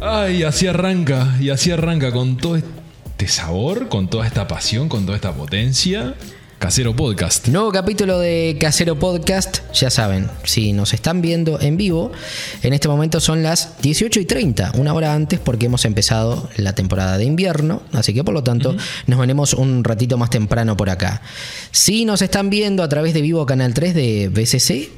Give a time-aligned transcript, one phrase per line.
[0.00, 5.06] Ay, así arranca, y así arranca con todo este sabor, con toda esta pasión, con
[5.06, 6.14] toda esta potencia.
[6.58, 7.46] Casero Podcast.
[7.46, 9.58] Nuevo capítulo de Casero Podcast.
[9.72, 12.10] Ya saben, si nos están viendo en vivo,
[12.62, 16.74] en este momento son las 18 y 30, una hora antes, porque hemos empezado la
[16.74, 17.82] temporada de invierno.
[17.92, 21.22] Así que por lo tanto, nos venimos un ratito más temprano por acá.
[21.70, 24.90] Si nos están viendo a través de Vivo Canal 3 de BCC,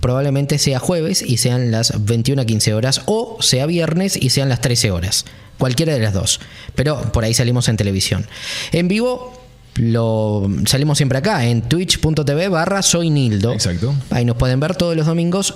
[0.00, 4.48] probablemente sea jueves y sean las 21 a 15 horas, o sea viernes y sean
[4.48, 5.26] las 13 horas.
[5.58, 6.40] Cualquiera de las dos.
[6.74, 8.26] Pero por ahí salimos en televisión.
[8.72, 9.43] En vivo
[9.76, 13.52] lo salimos siempre acá en twitch.tv barra soy Nildo.
[13.52, 13.94] Exacto.
[14.10, 15.54] Ahí nos pueden ver todos los domingos,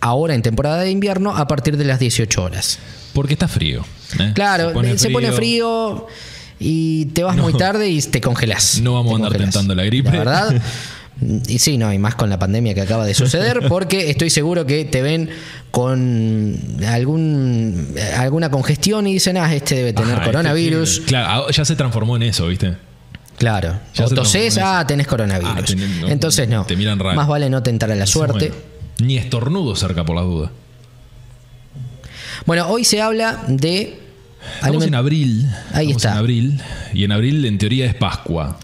[0.00, 2.78] ahora en temporada de invierno, a partir de las 18 horas.
[3.12, 3.84] Porque está frío.
[4.18, 4.32] ¿eh?
[4.34, 6.06] Claro, se pone frío,
[6.58, 8.80] y te vas muy tarde y te congelas.
[8.82, 9.54] No vamos Te a andar congelás.
[9.54, 10.10] tentando la gripe.
[10.12, 10.62] La verdad.
[11.48, 14.64] Y sí, no, y más con la pandemia que acaba de suceder, porque estoy seguro
[14.64, 15.28] que te ven
[15.70, 20.88] con algún alguna congestión y dicen, ah, este debe tener Ajá, coronavirus.
[20.90, 22.74] este tiene- Claro, ya se transformó en eso, ¿viste?
[23.40, 23.80] Claro.
[23.94, 25.74] Ya o tosés, ah, tenés coronavirus.
[25.74, 26.66] Ah, no, Entonces no.
[26.66, 27.16] te miran raro.
[27.16, 28.50] Más vale no tentar a la suerte.
[28.50, 28.62] Bueno,
[28.98, 30.50] ni estornudo cerca por las dudas.
[32.44, 33.98] Bueno, hoy se habla de.
[34.56, 35.46] Estamos en abril.
[35.72, 36.12] Ahí Estamos está.
[36.12, 36.62] en abril.
[36.92, 38.58] Y en abril, en teoría, es Pascua.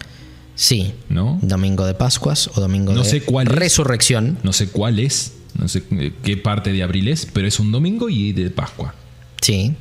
[0.53, 0.93] Sí.
[1.09, 1.39] ¿No?
[1.41, 3.55] Domingo de Pascuas o domingo No de sé cuál es.
[3.55, 4.37] Resurrección.
[4.43, 5.33] No sé cuál es.
[5.57, 8.93] No sé eh, qué parte de abril es, pero es un domingo y de Pascua.
[9.41, 9.73] Sí.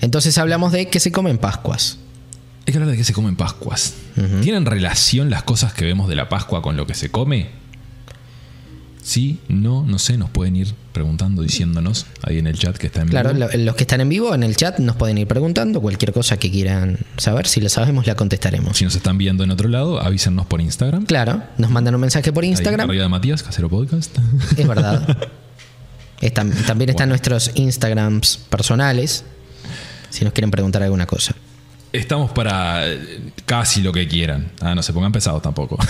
[0.00, 1.98] Entonces hablamos de que se comen Pascuas.
[2.66, 3.94] Hay que hablar de qué se come en Pascuas.
[4.42, 7.48] ¿Tienen relación las cosas que vemos de la Pascua con lo que se come?
[9.02, 13.02] Sí, no, no sé, nos pueden ir preguntando, diciéndonos ahí en el chat que está
[13.02, 13.46] en Claro, vivo.
[13.52, 16.38] lo- los que están en vivo en el chat nos pueden ir preguntando cualquier cosa
[16.38, 17.46] que quieran saber.
[17.46, 18.76] Si lo sabemos, la contestaremos.
[18.76, 21.04] Si nos están viendo en otro lado, avísennos por Instagram.
[21.06, 22.88] Claro, nos mandan un mensaje por Ahí, Instagram.
[22.90, 24.16] arriba de Matías, Casero Podcast.
[24.56, 25.16] Es verdad.
[26.20, 29.24] Están- también están nuestros Instagrams personales.
[30.10, 31.36] Si nos quieren preguntar alguna cosa.
[31.96, 34.50] Estamos para eh, casi lo que quieran.
[34.60, 35.78] Ah, no se pongan pesados tampoco.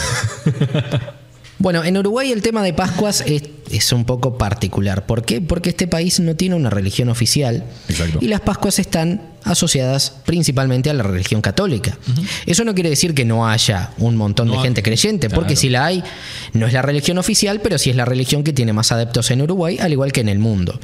[1.58, 5.06] Bueno, en Uruguay el tema de Pascuas es, es un poco particular.
[5.06, 5.40] ¿Por qué?
[5.40, 8.18] Porque este país no tiene una religión oficial Exacto.
[8.20, 11.96] y las Pascuas están asociadas principalmente a la religión católica.
[12.44, 15.60] Eso no quiere decir que no haya un montón de gente creyente, porque claro.
[15.60, 16.04] si la hay,
[16.52, 19.40] no es la religión oficial, pero sí es la religión que tiene más adeptos en
[19.40, 20.78] Uruguay, al igual que en el mundo.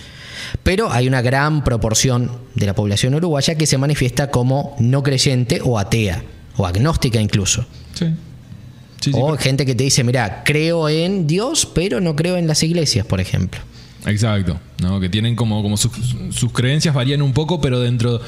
[0.62, 5.60] Pero hay una gran proporción de la población uruguaya que se manifiesta como no creyente
[5.64, 6.22] o atea,
[6.56, 7.64] o agnóstica incluso.
[7.94, 8.06] sí.
[9.00, 12.46] Sí, sí, O gente que te dice, mira, creo en Dios, pero no creo en
[12.46, 13.60] las iglesias, por ejemplo.
[14.06, 15.00] Exacto, ¿no?
[15.00, 15.90] que tienen como, como sus,
[16.30, 18.20] sus creencias varían un poco, pero dentro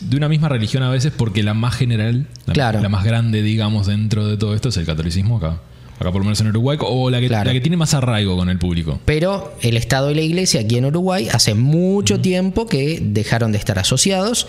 [0.00, 2.80] de una misma religión a veces, porque la más general, la, Claro.
[2.80, 5.60] la más grande, digamos, dentro de todo esto es el catolicismo acá.
[6.02, 7.46] Acá por lo menos en Uruguay, o la que, Claro.
[7.46, 9.00] la que tiene más arraigo con el público.
[9.04, 13.58] Pero el Estado y la Iglesia aquí en Uruguay hace mucho tiempo que dejaron de
[13.58, 14.46] estar asociados.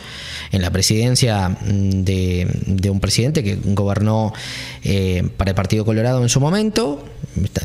[0.52, 4.34] En la presidencia mm, de, de un presidente que gobernó
[4.84, 7.04] eh, para el Partido Colorado en su momento,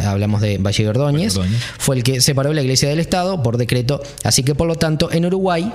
[0.04, 1.62] hablamos de Valle Ordóñez, Valle Ordóñez.
[1.78, 4.00] fue el que separó la Iglesia del Estado por decreto.
[4.24, 5.72] Así que por lo tanto en Uruguay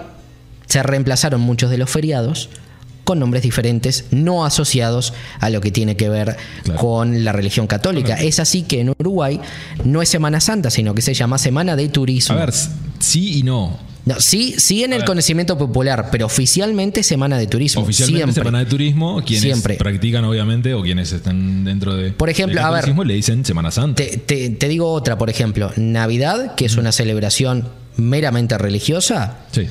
[0.68, 2.50] se reemplazaron muchos de los feriados
[3.04, 6.80] con nombres diferentes, no asociados a lo que tiene que ver Claro.
[6.80, 8.16] con la religión católica.
[8.22, 9.40] Es así que en Uruguay
[9.84, 12.36] no es Semana Santa, sino que se llama Semana de Turismo.
[12.36, 12.54] A ver,
[13.00, 13.78] sí y no.
[14.06, 15.08] No, sí, sí en A el ver.
[15.08, 17.84] conocimiento popular, pero oficialmente Semana de Turismo.
[17.84, 18.42] Oficialmente siempre.
[18.42, 19.76] Semana de Turismo, quienes Siempre.
[19.76, 22.94] practican obviamente, o quienes están dentro de Por ejemplo, a ver.
[23.06, 24.04] le dicen Semana Santa.
[24.04, 29.38] Te, te- te digo otra, por ejemplo, Navidad, que es una celebración meramente religiosa.
[29.54, 29.68] Sí.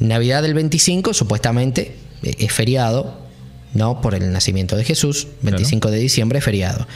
[0.00, 3.14] Navidad del 25, supuestamente, es feriado,
[3.74, 4.00] ¿no?
[4.00, 6.86] Por el nacimiento de Jesús, 25 de diciembre es feriado.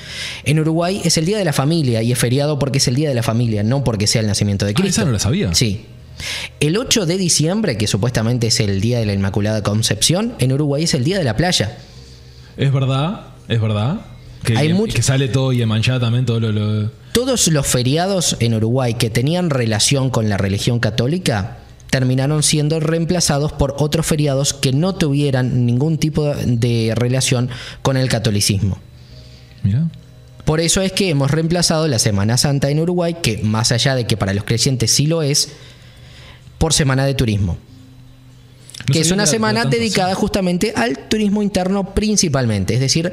[0.45, 3.09] En Uruguay es el Día de la Familia y es feriado porque es el Día
[3.09, 5.01] de la Familia, no porque sea el nacimiento de Ah, Cristo.
[5.01, 5.55] esa no la sabía.
[5.55, 5.87] Sí.
[6.61, 10.85] El 8 de diciembre, que supuestamente es el Día de la Inmaculada Concepción, en Uruguay
[10.85, 11.77] es el Día de la Playa.
[12.57, 14.01] Es verdad, es verdad.
[14.43, 16.53] Que, Hay mucho- que sale todo y en manchada también todo lo...
[16.53, 21.59] lo- Todos los feriados en Uruguay que tenían relación con la religión católica
[21.91, 27.49] terminaron siendo reemplazados por otros feriados que no tuvieran ningún tipo de relación
[27.83, 28.79] con el catolicismo.
[29.63, 29.89] Mira.
[30.45, 34.07] Por eso es que hemos reemplazado la Semana Santa en Uruguay, que más allá de
[34.07, 35.49] que para los creyentes sí lo es,
[36.59, 37.59] por Semana de Turismo.
[38.79, 42.75] No que es una semana tanto, dedicada justamente al turismo interno principalmente.
[42.75, 43.11] Es decir,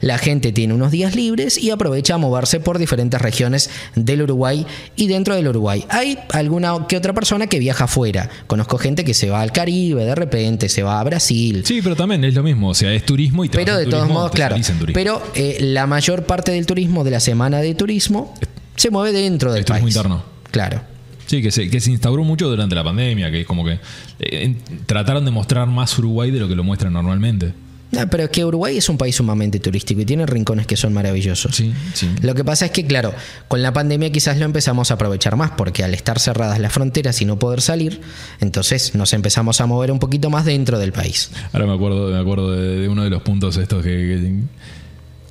[0.00, 4.66] la gente tiene unos días libres y aprovecha a moverse por diferentes regiones del Uruguay
[4.94, 5.84] y dentro del Uruguay.
[5.88, 8.28] Hay alguna que otra persona que viaja afuera.
[8.46, 11.62] Conozco gente que se va al Caribe de repente, se va a Brasil.
[11.64, 12.68] Sí, pero también es lo mismo.
[12.68, 14.56] O sea, es turismo y te Pero de todos modos, claro.
[14.92, 18.34] Pero eh, la mayor parte del turismo de la semana de turismo
[18.76, 19.96] se mueve dentro del El turismo país.
[19.96, 20.24] interno.
[20.50, 20.95] Claro.
[21.26, 23.78] Sí, que se, que se instauró mucho durante la pandemia, que como que
[24.20, 24.54] eh,
[24.86, 27.52] trataron de mostrar más Uruguay de lo que lo muestran normalmente.
[27.92, 30.92] No, pero es que Uruguay es un país sumamente turístico y tiene rincones que son
[30.92, 31.54] maravillosos.
[31.54, 32.08] Sí, sí.
[32.20, 33.14] Lo que pasa es que, claro,
[33.46, 37.22] con la pandemia quizás lo empezamos a aprovechar más, porque al estar cerradas las fronteras
[37.22, 38.00] y no poder salir,
[38.40, 41.30] entonces nos empezamos a mover un poquito más dentro del país.
[41.52, 44.34] Ahora me acuerdo, me acuerdo de, de uno de los puntos estos que,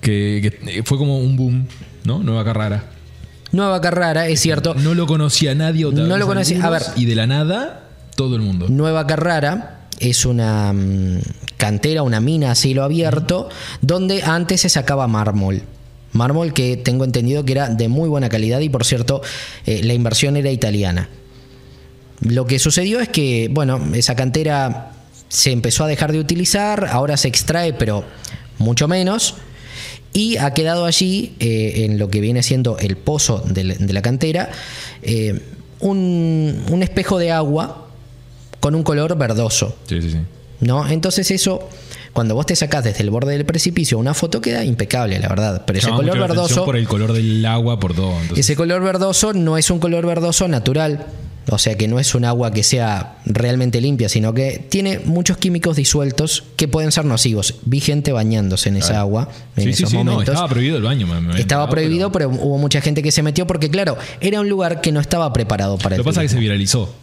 [0.01, 1.67] que, que- que fue como un boom,
[2.05, 2.19] ¿no?
[2.23, 2.85] Nueva Carrara.
[3.55, 6.83] Nueva Carrara, es cierto, No lo conocía nadie otra No lo conocía- a ver.
[6.95, 7.83] Y de la nada,
[8.15, 8.67] todo el mundo.
[8.69, 11.19] Nueva Carrara es una mm,
[11.57, 13.49] cantera, una mina a cielo abierto,
[13.81, 15.63] donde antes se sacaba mármol.
[16.11, 19.21] Mármol que tengo entendido que era de muy buena calidad y por cierto
[19.65, 21.09] eh, la inversión era italiana.
[22.21, 24.91] Lo que sucedió es que, bueno, esa cantera
[25.27, 28.05] se empezó a dejar de utilizar, ahora se extrae, pero
[28.57, 29.35] mucho menos,
[30.15, 33.91] y ha quedado allí, eh, en lo que viene siendo el pozo de la, de
[33.93, 34.49] la cantera,
[35.03, 35.41] eh,
[35.81, 37.87] un, un espejo de agua
[38.61, 39.75] con un color verdoso.
[39.87, 40.17] Sí, sí, sí.
[40.61, 40.87] ¿no?
[40.87, 41.67] Entonces eso,
[42.13, 45.63] cuando vos te sacás desde el borde del precipicio una foto queda impecable, la verdad.
[45.67, 46.63] Pero ese color verdoso...
[46.63, 48.13] Por el color del agua, por todo.
[48.21, 51.05] entonces- Ese color verdoso no es un color verdoso natural,
[51.49, 55.37] o sea que no es un agua que sea realmente limpia, sino que tiene muchos
[55.37, 57.55] químicos disueltos que pueden ser nocivos.
[57.65, 60.33] Vi gente bañándose en esa agua en sí, sí, esos sí, no, momentos.
[60.33, 61.05] estaba prohibido el baño.
[61.07, 62.29] me- Estaba prohibido, pero...
[62.29, 65.77] hubo mucha gente que se metió porque, claro, era un lugar que no estaba preparado
[65.77, 66.41] para Lo el que pasa es que se turismo.
[66.51, 66.95] viralizó.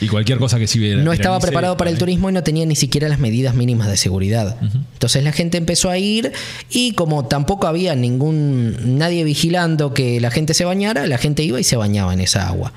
[0.00, 2.64] Y cualquier cosa que sí vira- No estaba preparado para el turismo y no tenía
[2.64, 4.56] ni siquiera las medidas mínimas de seguridad.
[4.94, 6.32] Entonces la gente empezó a ir
[6.70, 11.58] y como tampoco había ningún nadie vigilando que la gente se bañara, la gente iba
[11.60, 12.72] y se bañaba en esa agua.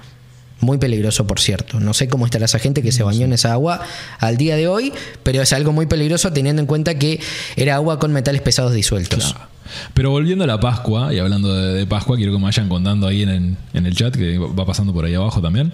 [0.64, 1.80] Muy peligroso, por cierto.
[1.80, 3.82] No sé cómo estará esa gente que se bañó en esa agua
[4.20, 4.94] al día de hoy,
[5.24, 7.20] pero es algo muy peligroso teniendo en cuenta que
[7.56, 9.34] era agua con metales pesados disueltos.
[9.34, 9.48] Claro.
[9.94, 13.08] Pero volviendo a la Pascua, y hablando de, de Pascua, quiero que me vayan contando
[13.08, 15.74] ahí en el, en el chat, que va pasando por ahí abajo también.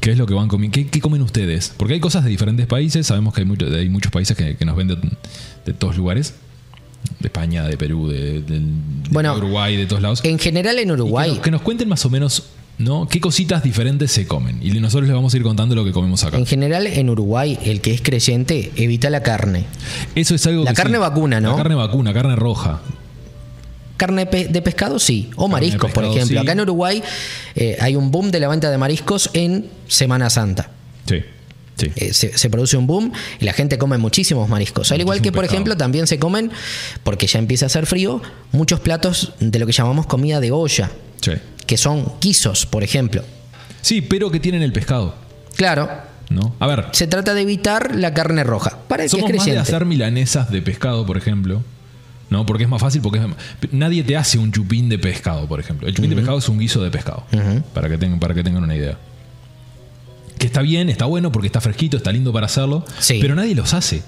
[0.00, 0.74] ¿Qué es lo que van comiendo?
[0.74, 1.72] ¿Qué, qué comen ustedes?
[1.76, 3.06] Porque hay cosas de diferentes países.
[3.06, 4.96] Sabemos que hay, mucho- hay muchos países que, que nos ven de,
[5.64, 6.34] de todos lugares.
[7.20, 8.62] De España, de Perú, de, de- de
[9.10, 10.20] Bueno, Uruguay, de todos lados.
[10.24, 12.44] En general en Uruguay, Que nos, que nos cuenten más o menos,
[12.78, 13.08] ¿no?
[13.08, 14.58] ¿Qué cositas diferentes se comen?
[14.62, 16.36] Y nosotros les vamos a ir contando lo que comemos acá.
[16.36, 19.64] en general en Uruguay, el que es creyente evita la carne.
[20.14, 21.00] Eso es algo La que carne sí.
[21.00, 21.50] vacuna, ¿no?
[21.50, 22.80] La carne vacuna, carne roja.
[23.96, 26.26] Carne de pescado sí, o mariscos, por ejemplo.
[26.26, 26.36] sí.
[26.36, 27.02] Acá en Uruguay
[27.54, 30.68] eh, hay un boom de la venta de mariscos en Semana Santa.
[31.06, 31.22] Sí,
[31.76, 31.90] sí.
[31.96, 34.90] Eh, se, se produce un boom y la gente come muchísimos mariscos.
[34.92, 35.54] Al igual que, por pescado.
[35.56, 36.50] ejemplo, también se comen,
[37.02, 38.20] porque ya empieza a hacer frío,
[38.52, 40.90] muchos platos de lo que llamamos comida de olla,
[41.20, 41.32] Sí.
[41.66, 43.22] que son guisos, por ejemplo.
[43.82, 45.14] Sí, pero que tienen el pescado,
[45.56, 45.88] Claro,
[46.28, 46.54] ¿no?
[46.58, 48.78] A ver, se trata de evitar la carne roja.
[48.88, 51.62] Para el que es somos más de hacer milanesas de pescado, por ejemplo.
[52.28, 52.44] ¿No?
[52.44, 55.86] Porque es más fácil, porque es- nadie te hace un chupín de pescado, por ejemplo.
[55.86, 57.24] El chupín de pescado es un guiso de pescado.
[57.72, 58.98] para, que tengan, para que tengan una idea.
[60.38, 62.84] Que está bien, está bueno porque está fresquito, está lindo para hacerlo.
[62.98, 63.18] Sí.
[63.20, 64.02] Pero nadie los hace.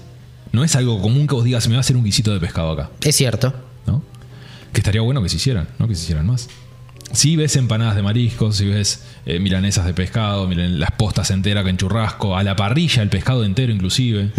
[0.51, 2.71] No es algo común que vos digas, me va a hacer un guisito de pescado
[2.71, 2.89] acá.
[3.01, 3.53] Es cierto.
[3.85, 4.03] ¿no?
[4.73, 5.87] Que estaría bueno que se hicieran, ¿no?
[5.87, 6.47] Que se hicieran más.
[7.11, 11.65] Si ves empanadas de mariscos, si ves eh, milanesas de pescado, miren, las postas enteras
[11.65, 14.31] en churrasco, a la parrilla el pescado entero inclusive,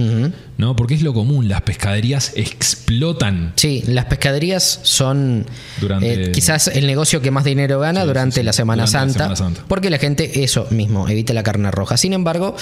[0.57, 0.77] ¿no?
[0.77, 3.53] Porque es lo común, las pescaderías explotan.
[3.57, 5.47] Sí, las pescaderías son
[5.81, 8.45] Durante- eh, quizás el negocio que más dinero gana Sí, durante, sí, sí.
[8.47, 9.65] La Semana Durante la Santa, Semana Santa.
[9.69, 11.97] porque la gente eso mismo, evita la carne roja.
[11.97, 12.55] Sin embargo,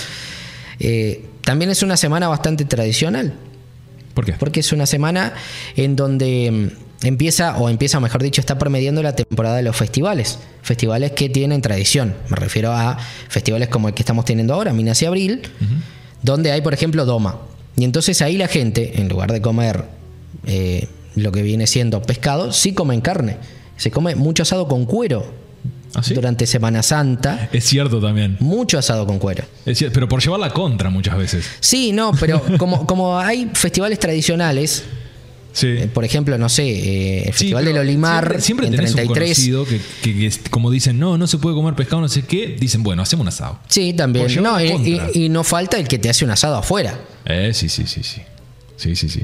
[0.81, 3.35] eh, también es una semana bastante tradicional,
[4.15, 4.33] ¿Por qué?
[4.35, 5.35] porque es una semana
[5.77, 10.39] en donde mm, empieza, o empieza, mejor dicho, está promediando la temporada de los festivales.
[10.63, 12.15] Festivales que tienen tradición.
[12.29, 15.43] Me refiero a festivales como el que estamos teniendo ahora, Minas y Abril,
[16.23, 17.39] donde hay, por ejemplo, Doma.
[17.77, 19.85] Y entonces ahí la gente, en lugar de comer
[20.47, 23.37] eh, lo que viene siendo pescado, sí comen carne.
[23.77, 25.25] Se come mucho asado con cuero
[25.95, 26.15] ¿Ah, sí?
[26.15, 27.49] durante Semana Santa.
[27.53, 28.37] Es cierto también.
[28.41, 29.45] Mucho asado con cuero.
[29.65, 31.49] Es pero por llevar la contra muchas veces.
[31.61, 34.85] Sí, no, pero como, como hay festivales tradicionales,
[35.53, 35.67] Sí.
[35.67, 38.77] eh, por ejemplo, no sé, eh, el Sí, Festival del pero Olimar Siempre, siempre en
[38.77, 39.49] tenés 33.
[39.49, 42.57] un que, que- como dicen, no, no se puede comer pescado, no sé qué.
[42.61, 43.59] Dicen, bueno, hacemos un asado.
[43.69, 44.27] Sí, también.
[44.43, 45.11] No, la y, contra.
[45.15, 46.99] y- y no falta el que te hace un asado afuera.
[47.25, 48.21] Eh, sí, sí, sí, sí.
[48.77, 49.23] Sí, sí, sí.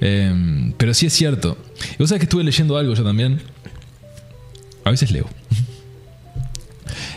[0.00, 1.56] Eh, pero sí es cierto.
[1.94, 3.40] Y vos sabés que estuve leyendo algo yo también.
[4.84, 5.28] A veces leo.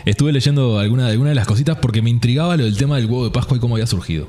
[0.04, 3.24] Estuve leyendo alguna, alguna de las cositas porque me intrigaba lo del tema del huevo
[3.24, 4.28] de Pascua y cómo había surgido.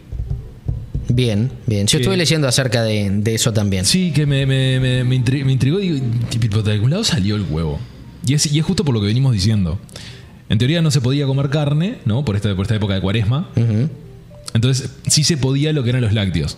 [1.13, 1.87] Bien, bien.
[1.87, 3.85] Yo Que- estuve leyendo acerca de, de eso también.
[3.85, 5.77] Sí, que me, me, me, me intri- me intrigó.
[5.79, 5.97] Digo,
[6.29, 7.79] tipo, de algún lado salió el huevo.
[8.25, 9.79] Y es, y es justo por lo que venimos diciendo.
[10.49, 12.23] En teoría no se podía comer carne, ¿no?
[12.23, 13.49] Por esta, por esta época de cuaresma.
[14.53, 16.57] Entonces sí se podía lo que eran los lácteos.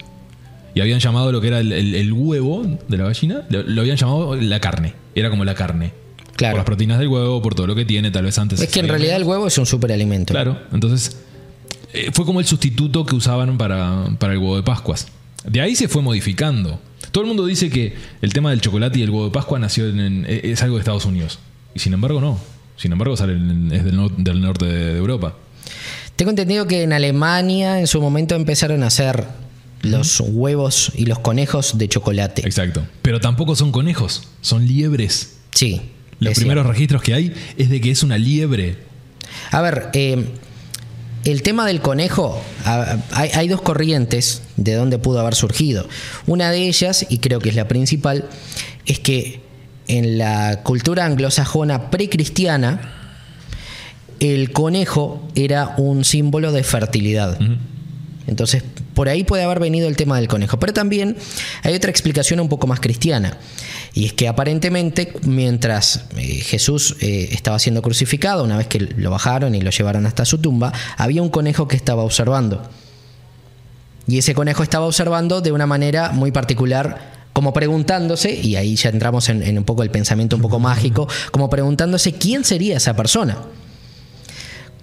[0.76, 3.82] Y habían llamado lo que era el, el- el huevo de la gallina, lo, lo
[3.82, 4.94] habían llamado la carne.
[5.16, 5.92] Era como la carne.
[6.36, 6.54] Claro.
[6.54, 8.60] Por las proteínas del huevo, por todo lo que tiene, tal vez antes.
[8.60, 10.34] Es que en realidad el huevo es un superalimento.
[10.34, 11.18] Claro, entonces
[11.94, 15.08] eh, fue como el sustituto que usaban para, para el huevo de Pascuas.
[15.46, 16.80] De ahí se fue modificando.
[17.12, 19.88] Todo el mundo dice que el tema del chocolate y el huevo de Pascua nació
[19.90, 21.40] en, en- es algo de Estados Unidos.
[21.76, 22.40] Y sin embargo no.
[22.78, 25.36] Sin embargo sale en- es del, nor- del norte de, de Europa.
[26.16, 29.26] Tengo entendido que en Alemania en su momento empezaron a hacer
[29.82, 32.42] los huevos y los conejos de chocolate.
[32.46, 32.84] Exacto.
[33.02, 35.38] Pero tampoco son conejos, son liebres.
[35.54, 35.82] Sí.
[36.20, 36.72] Los primeros cierto.
[36.72, 38.78] registros que hay es de que es una liebre.
[39.52, 40.26] A ver, eh,
[41.26, 42.42] el tema del conejo,
[43.12, 45.88] hay, dos corrientes de dónde pudo haber surgido.
[46.28, 48.26] Una de ellas, y creo que es la principal,
[48.86, 49.42] es que
[49.88, 52.94] en la cultura anglosajona precristiana,
[54.20, 57.38] el conejo era un símbolo de fertilidad.
[58.28, 58.64] Entonces,
[58.94, 60.58] por ahí puede haber venido el tema del conejo.
[60.60, 61.18] Pero también
[61.64, 63.38] hay otra explicación un poco más cristiana.
[63.94, 69.12] Y es que aparentemente, mientras eh, Jesús eh, estaba siendo crucificado, una vez que lo
[69.12, 72.70] bajaron y lo llevaron hasta su tumba, había un conejo que estaba observando.
[74.08, 78.90] Y ese conejo estaba observando de una manera muy particular, como preguntándose, y ahí ya
[78.90, 82.96] entramos en, en un poco el pensamiento un poco mágico, como preguntándose quién sería esa
[82.96, 83.38] persona.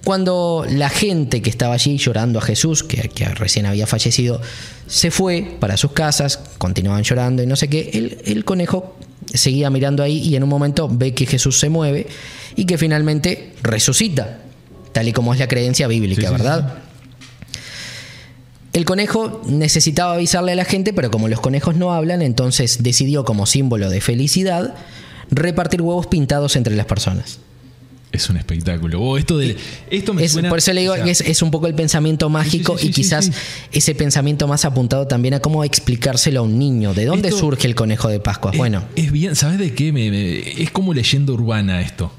[0.04, 4.40] Cuando la gente que estaba allí llorando a Jesús, que, que recién había fallecido,
[4.86, 8.96] se fue para sus casas, continuaban llorando y no sé qué, el, el conejo
[9.32, 12.06] seguía mirando ahí y en un momento ve que Jesús se mueve
[12.56, 14.38] y que finalmente resucita,
[14.92, 16.78] tal y como es la creencia bíblica, Sí, sí, ¿verdad?
[18.72, 23.24] El conejo necesitaba avisarle a la gente, pero como los conejos no hablan, entonces decidió
[23.24, 24.74] como símbolo de felicidad
[25.30, 27.40] repartir huevos pintados entre las personas.
[28.12, 29.00] Es un espectáculo.
[29.00, 29.56] Oh, esto de
[29.88, 31.68] esto me Es- suena- por eso le digo o sea, que es, es un poco
[31.68, 33.30] el pensamiento mágico sí, sí, y quizás
[33.70, 36.92] ese pensamiento más apuntado también a cómo explicárselo a un niño.
[36.92, 38.50] ¿De dónde Esto- surge el conejo de Pascua?
[38.50, 39.92] es- Bueno, Es bien, ¿sabes de qué?
[39.92, 42.12] Me- me- es como leyenda urbana esto.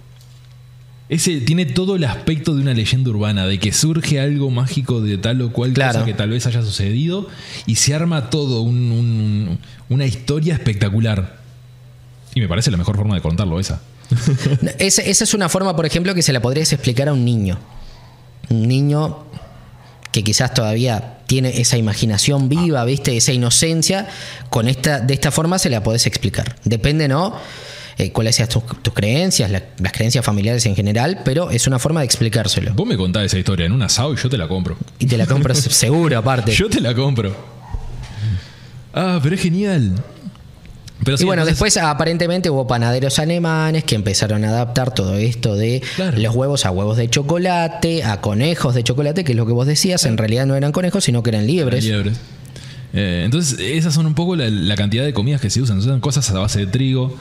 [1.10, 5.17] Ese, tiene todo el aspecto de una leyenda urbana, de que surge algo mágico de
[5.17, 5.91] tal o cual Claro.
[5.91, 7.27] cosa que tal vez haya sucedido
[7.65, 11.40] y se arma todo un- un- una historia espectacular.
[12.35, 13.81] Y me parece la mejor forma de contarlo esa.
[14.79, 17.57] esa, esa es una forma, por ejemplo, que se la podrías explicar a un niño.
[18.50, 19.25] Un niño
[20.11, 23.15] que quizás todavía tiene esa imaginación viva, ¿viste?
[23.15, 24.07] Esa inocencia,
[24.50, 26.55] con esta, de esta forma se la podés explicar.
[26.65, 27.33] Depende, ¿no?
[27.97, 31.79] Eh, cuáles sean tus, tus creencias, la- las creencias familiares en general, pero es una
[31.79, 32.73] forma de explicárselo.
[32.73, 34.77] Vos me contás esa historia en un asado y yo te la compro.
[35.00, 36.51] Y te la compras seguro, aparte.
[36.53, 37.35] Yo te la compro.
[38.93, 39.93] Ah, pero es genial.
[41.03, 45.55] Pero y bueno, entonces- después aparentemente hubo panaderos alemanes que empezaron a adaptar todo esto
[45.55, 46.17] de Claro.
[46.20, 49.65] los huevos a huevos de chocolate, a conejos de chocolate, que es lo que vos
[49.67, 51.84] decías, en realidad no eran conejos, sino que eran liebres.
[51.84, 52.20] Liebres.
[52.93, 55.81] Eh, entonces, esas son un poco la, la cantidad de comidas que se usan.
[55.81, 57.15] Se usan cosas a base de trigo,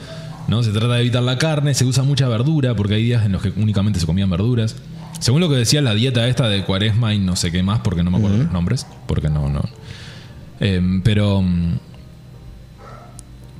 [0.47, 0.61] ¿no?
[0.63, 3.41] Se trata de evitar la carne, se usa mucha verdura, porque hay días en los
[3.41, 4.75] que únicamente se comían verduras.
[5.19, 8.03] Según lo que decía la dieta esta de cuaresma y no sé qué más, porque
[8.03, 9.61] no me acuerdo los nombres, porque no, no.
[10.59, 11.43] Eh, pero.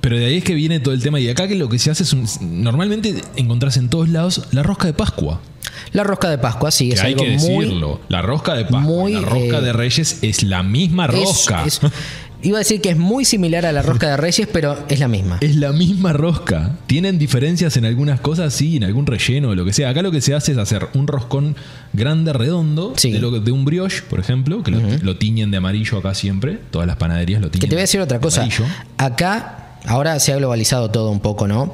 [0.02, 1.20] Pero de ahí es que viene todo el tema.
[1.20, 2.28] Y acá que lo que se hace es un-
[2.64, 5.42] normalmente encontrás en todos lados la rosca de Pascua.
[5.94, 7.66] La rosca de Pascua, sí, Que es hay algo que muy.
[7.66, 8.02] decirlo.
[8.10, 8.80] La rosca de Pascua.
[8.82, 11.64] muy, la rosca eh, de Reyes es la misma rosca.
[11.66, 11.80] es-
[12.44, 15.08] iba a decir que es muy similar a la rosca de Reyes, pero es la
[15.08, 15.38] misma.
[15.42, 16.78] Es la misma rosca.
[16.88, 19.90] Tienen diferencias en algunas cosas, sí, en algún relleno o lo que sea.
[19.90, 21.56] Acá lo que se hace es hacer un roscón
[21.94, 23.12] grande, redondo, Sí.
[23.12, 26.58] de, lo de un brioche, por ejemplo, que lo, lo tiñen de amarillo acá siempre.
[26.72, 27.62] Todas las panaderías lo tiñen.
[27.62, 28.42] Que te voy a decir otra de cosa.
[28.42, 28.66] amarillo.
[28.98, 31.74] Acá, ahora se ha globalizado todo un poco, ¿no?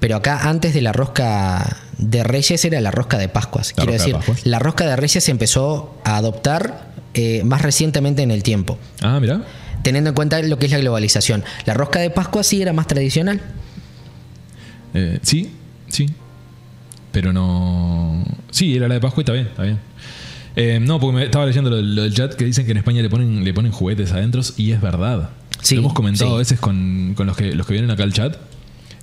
[0.00, 3.72] Pero acá antes de la rosca de Reyes era la rosca de Pascuas.
[3.76, 4.46] La Quiero de decir, Pascuas.
[4.46, 8.78] la rosca de Reyes se empezó a adoptar eh, más recientemente en el tiempo.
[9.00, 9.42] Ah, mira.
[9.82, 11.44] Teniendo en cuenta lo que es la globalización.
[11.66, 13.40] La rosca de Pascua sí era más tradicional.
[14.94, 15.52] Eh, sí,
[15.88, 16.06] sí.
[17.12, 18.24] Pero no.
[18.50, 19.78] Sí, era la de Pascua y está bien, está bien.
[20.56, 23.02] Eh, no, porque me estaba leyendo lo, lo del chat que dicen que en España
[23.02, 25.30] le ponen, le ponen juguetes adentro y es verdad.
[25.64, 26.34] Sí, lo hemos comentado sí.
[26.34, 28.36] a veces con, con los, que, los que vienen acá al chat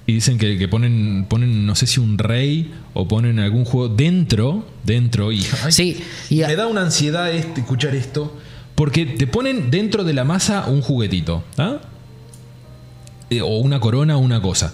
[0.07, 3.89] y dicen que, que ponen, ponen, no sé si un rey o ponen algún juego
[3.93, 5.45] dentro, dentro y...
[5.63, 5.97] ay, Sí,
[6.29, 8.37] y a- me da una ansiedad este, escuchar esto
[8.75, 11.79] porque te ponen dentro de la masa un juguetito, ¿ah?
[13.29, 14.73] Eh, o una corona o una cosa.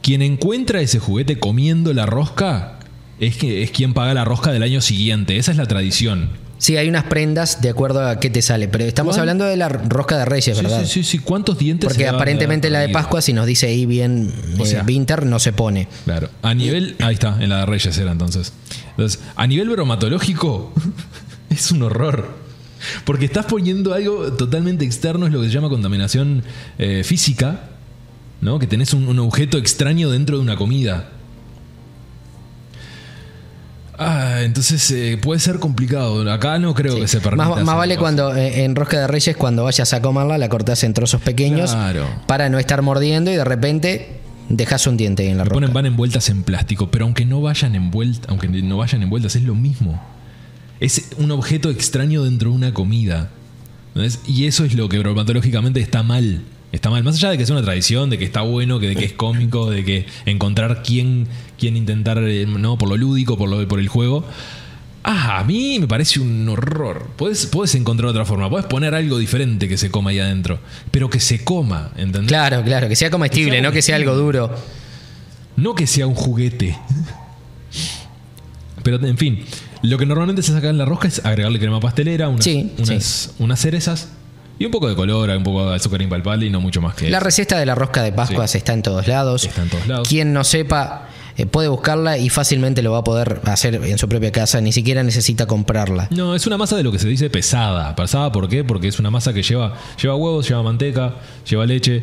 [0.00, 2.78] Quien encuentra ese juguete comiendo la rosca
[3.20, 5.36] es, que, es quien paga la rosca del año siguiente.
[5.38, 6.30] Esa es la tradición.
[6.58, 9.20] Sí, hay unas prendas de acuerdo a qué te sale, pero estamos ¿Cuál?
[9.20, 10.80] hablando de la rosca de Reyes, Sí, ¿verdad?
[10.82, 11.18] sí, sí, sí.
[11.20, 14.82] ¿Cuántos dientes Porque se aparentemente la de Pascua, si nos dice ahí bien O sea-
[14.86, 15.86] Winter, no se pone.
[16.04, 16.28] Claro.
[16.42, 16.96] A nivel.
[16.98, 18.52] Ahí está, en la de Reyes era entonces.
[18.90, 20.72] Entonces, a nivel bromatológico,
[21.50, 22.28] es un horror.
[23.04, 26.42] Porque estás poniendo algo totalmente externo, es lo que se llama contaminación
[26.78, 27.70] eh, física,
[28.40, 28.58] ¿no?
[28.58, 31.10] Que tenés un, un objeto extraño dentro de una comida.
[33.98, 36.30] Ah, entonces eh, puede ser complicado.
[36.30, 37.48] Acá no creo que se permita.
[37.48, 40.84] Más, más vale cuando eh, en rosca de Reyes, cuando vayas a comerla, la cortás
[40.84, 42.06] en trozos pequeños Claro.
[42.26, 45.54] para no estar mordiendo y de repente dejas un diente ahí en la rosca.
[45.54, 49.42] ponen van envueltas en plástico, pero aunque no vayan envueltas, aunque no vayan envueltas, es
[49.42, 50.00] lo mismo.
[50.80, 53.30] Es un objeto extraño dentro de una comida.
[54.28, 56.42] Y eso es lo que bromatológicamente está mal.
[56.72, 57.02] Está mal.
[57.02, 59.12] Más allá de que sea una tradición, de que está bueno, que, de que es
[59.12, 61.26] cómico, de que encontrar quién,
[61.58, 64.24] quién intentar, eh, no, por lo lúdico, por, lo, por el juego.
[65.02, 67.08] Ah, a mí me parece un horror.
[67.16, 68.50] Puedes, puedes encontrar otra forma.
[68.50, 70.58] Puedes poner algo diferente que se coma ahí adentro.
[70.90, 72.28] Pero que se coma, ¿entendés?
[72.28, 74.54] Claro, claro, que sea comestible, Que sea no que sea algo duro.
[75.56, 76.76] No que sea un juguete.
[78.82, 79.44] Pero en fin,
[79.82, 83.34] lo que normalmente se saca en la rosca es agregarle crema pastelera, unas, Sí, unas,
[83.38, 84.08] unas cerezas
[84.58, 87.10] y un poco de color, un poco de azúcar impalpable y no mucho más que
[87.10, 87.24] La eso.
[87.24, 89.44] receta de la rosca de Pascuas está en todos lados.
[89.44, 90.08] Está en todos lados.
[90.08, 94.08] Quien no sepa eh, puede buscarla y fácilmente lo va a poder hacer en su
[94.08, 96.08] propia casa, ni siquiera necesita comprarla.
[96.10, 97.94] No, es una masa de lo que se dice pesada.
[97.94, 98.64] ¿Pesada por qué?
[98.64, 101.14] Porque es una masa que lleva, lleva huevos, lleva manteca,
[101.48, 102.02] lleva leche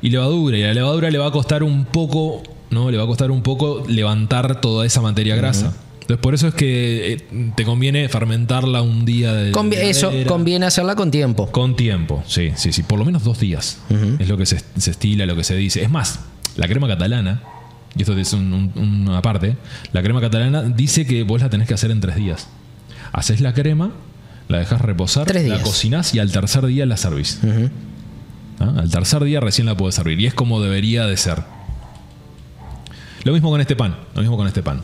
[0.00, 0.56] y levadura.
[0.56, 2.90] Y a la levadura le va a costar un poco, ¿no?
[2.90, 5.76] Le va a costar un poco levantar toda esa materia grasa.
[6.04, 10.10] Entonces por eso es que eh, te conviene fermentarla un día de Convi- de eso
[10.26, 11.50] conviene hacerla con tiempo.
[11.50, 12.82] Con tiempo, sí, sí, sí.
[12.82, 13.78] Por lo menos dos días.
[14.18, 15.82] Es lo que se, se estila, lo que se dice.
[15.82, 16.20] Es más,
[16.56, 17.42] la crema catalana,
[17.96, 19.56] y esto es un- un- una parte,
[19.94, 22.48] la crema catalana dice que vos la tenés que hacer en tres días.
[23.12, 23.92] Haces la crema,
[24.48, 27.40] la dejas reposar, Tres la cocinás y al tercer día la servís.
[28.60, 28.74] ¿Ah?
[28.76, 30.20] Al tercer día recién la podés servir.
[30.20, 31.44] Y es como debería de ser.
[33.24, 33.96] Lo mismo con este pan.
[34.14, 34.82] Lo mismo con este pan.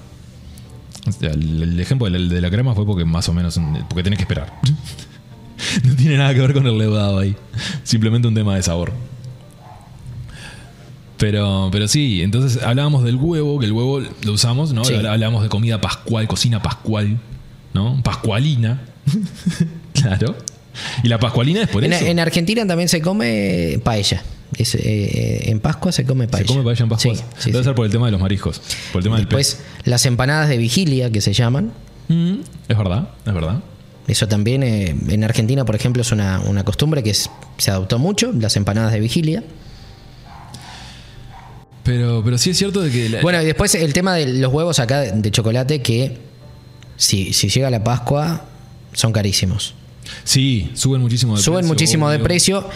[1.06, 3.58] O sea, el, el ejemplo de la, de la crema fue porque más o menos.
[3.88, 4.52] Porque tenés que esperar.
[5.84, 7.36] no tiene nada que ver con el leudado ahí.
[7.82, 8.92] Simplemente un tema de sabor.
[11.18, 14.84] Pero, pero sí, entonces hablábamos del huevo, que el huevo lo usamos, ¿no?
[14.86, 14.94] Sí.
[14.94, 17.18] Hablábamos de comida pascual, cocina pascual,
[17.74, 18.02] ¿no?
[18.02, 18.80] Pascualina.
[19.92, 20.34] claro.
[21.02, 22.06] Y la pascualina es por En, eso.
[22.06, 24.22] en Argentina también se come paella.
[24.56, 26.46] Es, eh, en Pascua se come Se paella.
[26.48, 27.14] come paella en Pascua.
[27.14, 27.64] Sí, sí, Debe sí.
[27.68, 28.60] ser por el tema de los mariscos.
[28.92, 31.72] Por el tema del Después, las empanadas de vigilia que se llaman.
[32.08, 32.16] pez.
[32.16, 33.60] Mm, es verdad, es verdad.
[34.08, 37.98] Eso también eh, en Argentina, por ejemplo, es una, una costumbre que es- se adoptó
[38.00, 39.44] mucho, las empanadas de vigilia.
[41.84, 43.08] Pero, pero sí es cierto de que.
[43.08, 46.18] la- Bueno, y después el tema de los huevos acá de, chocolate que
[46.96, 48.44] si, si llega la Pascua
[48.92, 49.74] son carísimos.
[50.24, 51.68] sí, suben muchísimo de Suben precio.
[51.72, 52.68] muchísimo de precio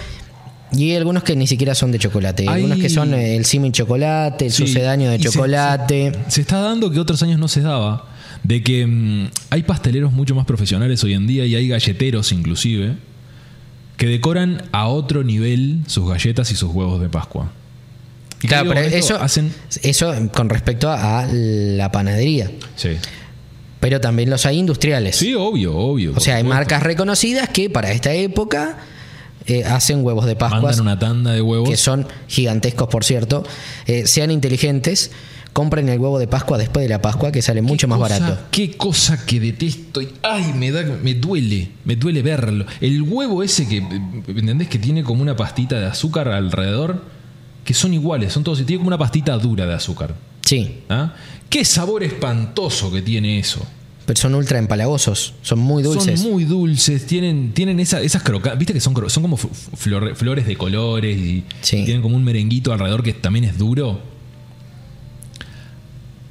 [0.79, 2.43] y hay algunos que ni siquiera son de chocolate.
[2.43, 6.13] Hay- Algunos que son eh, el simin chocolate, el Sí, sucedáneo de y chocolate.
[6.27, 8.09] Se, se está dando que otros años no se daba.
[8.43, 12.97] De que mm, hay pasteleros mucho más profesionales hoy en día y hay galleteros inclusive
[13.97, 17.53] que decoran a otro nivel sus galletas y sus huevos de Pascua.
[18.43, 19.51] Y Claro, pero eso, hacen.
[19.83, 22.51] eso con respecto a la panadería.
[22.77, 22.91] Sí.
[23.81, 25.17] Pero también los hay industriales.
[25.17, 26.13] Sí, obvio, obvio.
[26.17, 26.55] o sea, hay supuesto.
[26.59, 28.77] marcas reconocidas que para esta época
[29.47, 31.69] eh, hacen huevos de Pascua Mandan una tanda de huevos.
[31.69, 33.45] que son gigantescos, por cierto.
[33.87, 35.11] Eh, sean inteligentes,
[35.53, 38.43] compren el huevo de Pascua después de la Pascua, que sale mucho más cosa- barato.
[38.51, 40.01] Qué cosa que detesto.
[40.23, 42.65] Ay, me da, me duele, me duele verlo.
[42.81, 44.69] El huevo ese que, ¿entendés?
[44.69, 47.03] Que tiene como una pastita de azúcar alrededor,
[47.65, 50.15] que son iguales, son todos, y tiene como una pastita dura de azúcar.
[50.45, 51.15] Sí, ¿ah?
[51.49, 53.65] Qué sabor espantoso que tiene eso.
[54.07, 56.21] Pero son ultra empalagosos, son muy dulces.
[56.21, 60.47] Son muy dulces, tienen, tienen esa- esas crocantes, viste que son, son como flore- flores
[60.47, 61.79] de colores y, Sí.
[61.79, 64.01] y tienen como un merenguito alrededor que también es duro.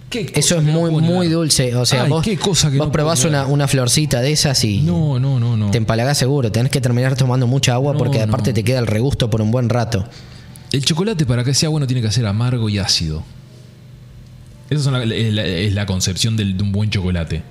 [0.09, 1.75] Qué Eso es muy, muy dulce.
[1.75, 4.63] O sea, Ay, vos, qué cosa que vos no probás una, una florcita de esas
[4.63, 5.71] y No, no, no, no.
[5.71, 6.51] te empalagás seguro.
[6.51, 8.25] Tenés que terminar tomando mucha agua No, porque no.
[8.25, 10.07] aparte te queda el regusto por un buen rato.
[10.71, 13.23] El chocolate para que sea bueno tiene que ser amargo y ácido.
[14.69, 17.41] Esa la- es, la, es la concepción del- de un buen chocolate.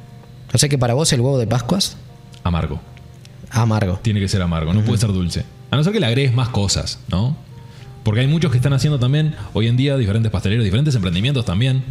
[0.53, 1.97] O sea que para vos el huevo de Pascuas,
[2.45, 2.81] Amargo.
[3.51, 3.99] amargo.
[4.03, 5.45] Tiene que ser amargo, no puede ser dulce.
[5.71, 7.37] A no ser que le agregues más cosas, ¿no?
[8.03, 11.85] Porque hay muchos que están haciendo también, hoy en día, diferentes pasteleros, diferentes emprendimientos también,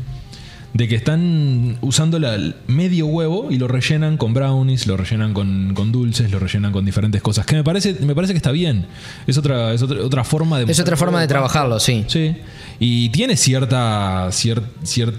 [0.74, 5.34] de que están usando la, el medio huevo y lo rellenan con brownies, lo rellenan
[5.34, 7.46] con, con dulces, lo rellenan con diferentes cosas.
[7.46, 8.86] Que me parece, me parece que está bien.
[9.28, 10.72] Es otra, es otra, otra forma de.
[10.72, 12.06] Es otra forma de trabajarlo, sí.
[12.08, 12.36] Sí.
[12.80, 14.28] Y tiene cierta.
[14.30, 15.14] cier- cier-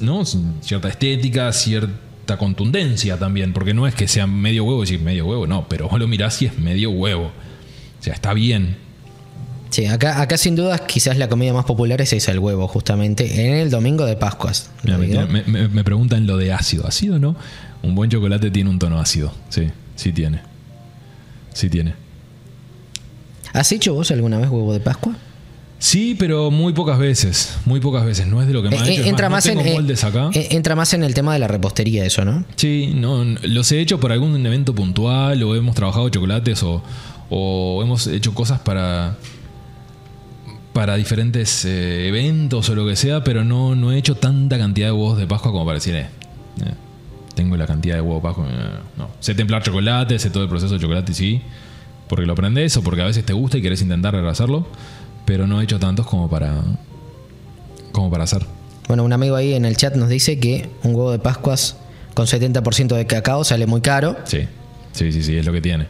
[0.00, 0.24] ¿no?
[0.24, 1.88] cierta estética, cier-
[2.24, 5.66] cierta contundencia también, porque no es que sea medio huevo y decir medio huevo, no,
[5.68, 7.32] pero vos lo mirás y es medio huevo.
[8.00, 8.76] O sea, está bien.
[9.70, 13.46] Sí, acá, acá sin dudas quizás la comida más popular es esa, el huevo, justamente,
[13.48, 14.70] en el domingo de Pascuas.
[14.84, 16.86] Me- me preguntan lo de ácido.
[16.86, 17.34] ¿Ácido no?
[17.82, 19.32] Un buen chocolate tiene un tono ácido.
[19.48, 20.42] Sí, sí tiene.
[21.54, 21.94] Sí tiene.
[23.52, 25.16] ¿Has hecho vos alguna vez huevo de Pascua?
[25.82, 27.56] Sí, pero muy pocas veces.
[27.64, 28.28] Muy pocas veces.
[28.28, 29.02] No es de lo que más Eh, he hecho.
[29.02, 30.30] eh, entra, más, en, eh, moldes acá.
[30.32, 32.44] entra más en el tema de la repostería, eso, ¿no?
[32.54, 36.80] Sí, no, los he hecho por algún evento puntual o hemos trabajado chocolates o,
[37.30, 39.16] o hemos hecho cosas para
[40.72, 44.86] para diferentes eh, eventos o lo que sea, pero no, no he hecho tanta cantidad
[44.86, 46.06] de huevos de Pascua como para decir, eh,
[46.64, 46.74] eh,
[47.34, 48.46] tengo la cantidad de huevos de Pascua.
[48.96, 49.08] no.
[49.20, 51.42] Sé templar chocolate, sé todo el proceso de chocolate, sí,
[52.08, 54.66] porque lo aprendes o porque a veces te gusta y querés intentar hacerlo,
[55.24, 56.54] pero no he hecho tantos como para
[57.92, 58.46] como para hacer.
[58.88, 61.76] Bueno, un amigo ahí en el chat nos dice que un huevo de Pascuas
[62.14, 64.16] con 70% de cacao sale muy caro.
[64.24, 64.40] Sí,
[64.92, 65.86] sí, sí, sí, es lo que tiene.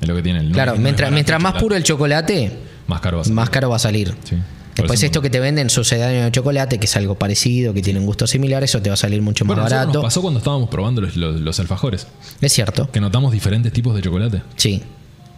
[0.00, 0.42] Es lo que tiene.
[0.42, 2.52] No claro, no mientras, mientras más puro el chocolate,
[2.86, 3.32] Más caro va a ser.
[3.34, 4.14] más caro va a salir.
[4.24, 4.36] Sí.
[4.76, 8.06] Después esto que te venden sucedáneo de chocolate, que es algo parecido, que tiene un
[8.06, 9.92] gusto similar, eso te va a salir mucho más Bueno, barato.
[9.94, 12.08] nos pasó cuando estábamos probando los, los- los alfajores,
[12.40, 14.42] Es cierto, que notamos diferentes tipos de chocolate.
[14.56, 14.82] sí,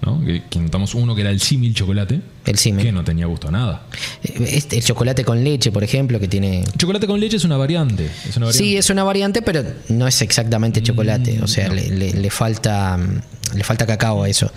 [0.02, 0.24] ¿no?
[0.24, 2.84] Que, que notamos uno que era el símil chocolate, el símil.
[2.84, 3.86] que no tenía gusto a nada.
[4.22, 6.64] Este, el chocolate con leche, por ejemplo, que tiene...
[6.78, 8.06] Chocolate con leche es una variante.
[8.28, 8.58] Es una variante.
[8.58, 11.40] Sí, es una variante, pero no es exactamente chocolate.
[11.42, 11.74] O sea, no.
[11.74, 14.50] le, le- le falta, mm, le falta cacao a eso.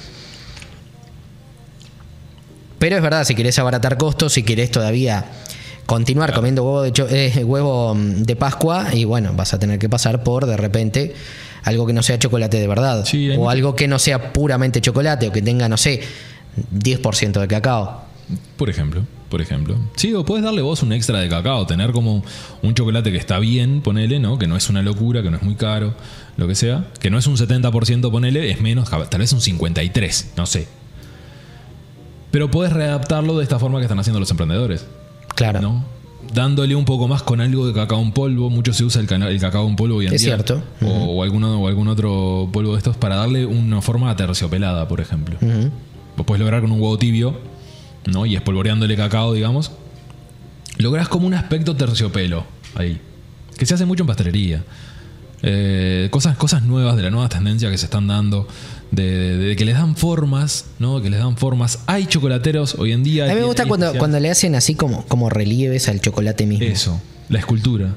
[2.78, 5.26] Pero es verdad, si querés abaratar costos, si querés todavía
[5.86, 6.92] continuar comiendo huevo de,
[7.38, 11.14] eh, huevo mm, de Pascua, y bueno, vas a tener que pasar por de repente
[11.64, 13.06] algo que no sea chocolate de verdad.
[13.06, 16.02] Sí, o algo que no sea puramente chocolate, o que tenga, no sé,
[16.74, 18.04] 10% de cacao.
[18.58, 19.76] Por ejemplo, por ejemplo.
[19.96, 22.24] Sí, o puedes darle vos un extra de cacao, tener como
[22.62, 24.38] un chocolate que está bien, ponele, ¿no?
[24.38, 25.94] Que no es una locura, que no es muy caro,
[26.38, 26.88] lo que sea.
[27.00, 30.68] Que no es un 70%, ponele, es menos, tal vez un 53, no sé.
[32.32, 34.86] Pero puedes readaptarlo de esta forma que están haciendo los emprendedores.
[35.36, 35.62] Claro.
[35.62, 35.99] ¿no?
[36.34, 38.50] Dándole un poco más con algo de cacao en polvo.
[38.50, 39.08] Mucho se usa el,
[39.40, 40.36] cacao en polvo hoy en Es día.
[40.36, 40.62] cierto.
[40.82, 45.02] O, o alguno, o algún otro polvo de estos para darle una forma aterciopelada, por
[45.02, 45.38] ejemplo.
[45.42, 45.72] Ujú.
[46.18, 47.40] Vos puedes lograr con un huevo tibio,
[48.06, 48.26] ¿no?
[48.26, 49.72] Y espolvoreándole cacao, digamos.
[50.78, 53.00] Lográs como un aspecto terciopelo ahí.
[53.58, 54.64] Que se hace mucho en pastelería.
[55.42, 58.48] Eh, cosas, cosas nuevas de la nueva tendencia que se están dando.
[58.92, 61.02] De, de- de que les dan formas, ¿no?
[61.02, 61.80] Que les dan formas.
[61.86, 63.26] Hay chocolateros hoy en día.
[63.26, 66.66] A mí me gusta cuando, cuando le hacen así como, como relieves al chocolate mismo.
[66.66, 67.00] Eso,
[67.30, 67.96] la escultura.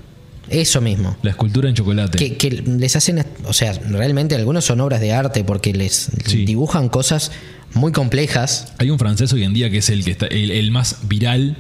[0.50, 1.16] Eso mismo.
[1.22, 2.18] La escultura en chocolate.
[2.18, 6.44] Que, que les hacen, o sea, realmente algunos son obras de arte porque les Sí.
[6.44, 7.32] dibujan cosas
[7.72, 8.72] muy complejas.
[8.78, 11.56] Hay un francés hoy en día que es el que está el, el más viral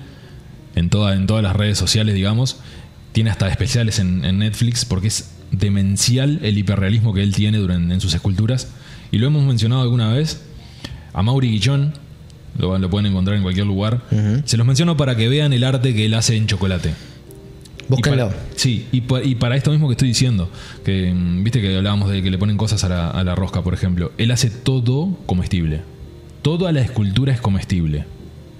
[0.74, 2.58] en, toda, en todas las redes sociales, digamos.
[3.12, 7.94] Tiene hasta especiales en, en Netflix porque es demencial el hiperrealismo que él tiene durante,
[7.94, 8.68] en sus esculturas.
[9.10, 10.42] Y lo hemos mencionado alguna vez.
[11.14, 11.92] A Mauri Guillón,
[12.58, 14.02] lo, lo pueden encontrar en cualquier lugar.
[14.44, 16.94] Se los menciono para que vean el arte que él hace en chocolate.
[17.88, 18.26] Búsquenlo.
[18.26, 20.50] Y para- sí, y, pa- y para esto mismo que estoy diciendo,
[20.84, 23.62] que mm, viste que hablábamos de que le ponen cosas a la, a la rosca,
[23.62, 25.82] por ejemplo, él hace todo comestible.
[26.40, 28.04] Toda la escultura es comestible.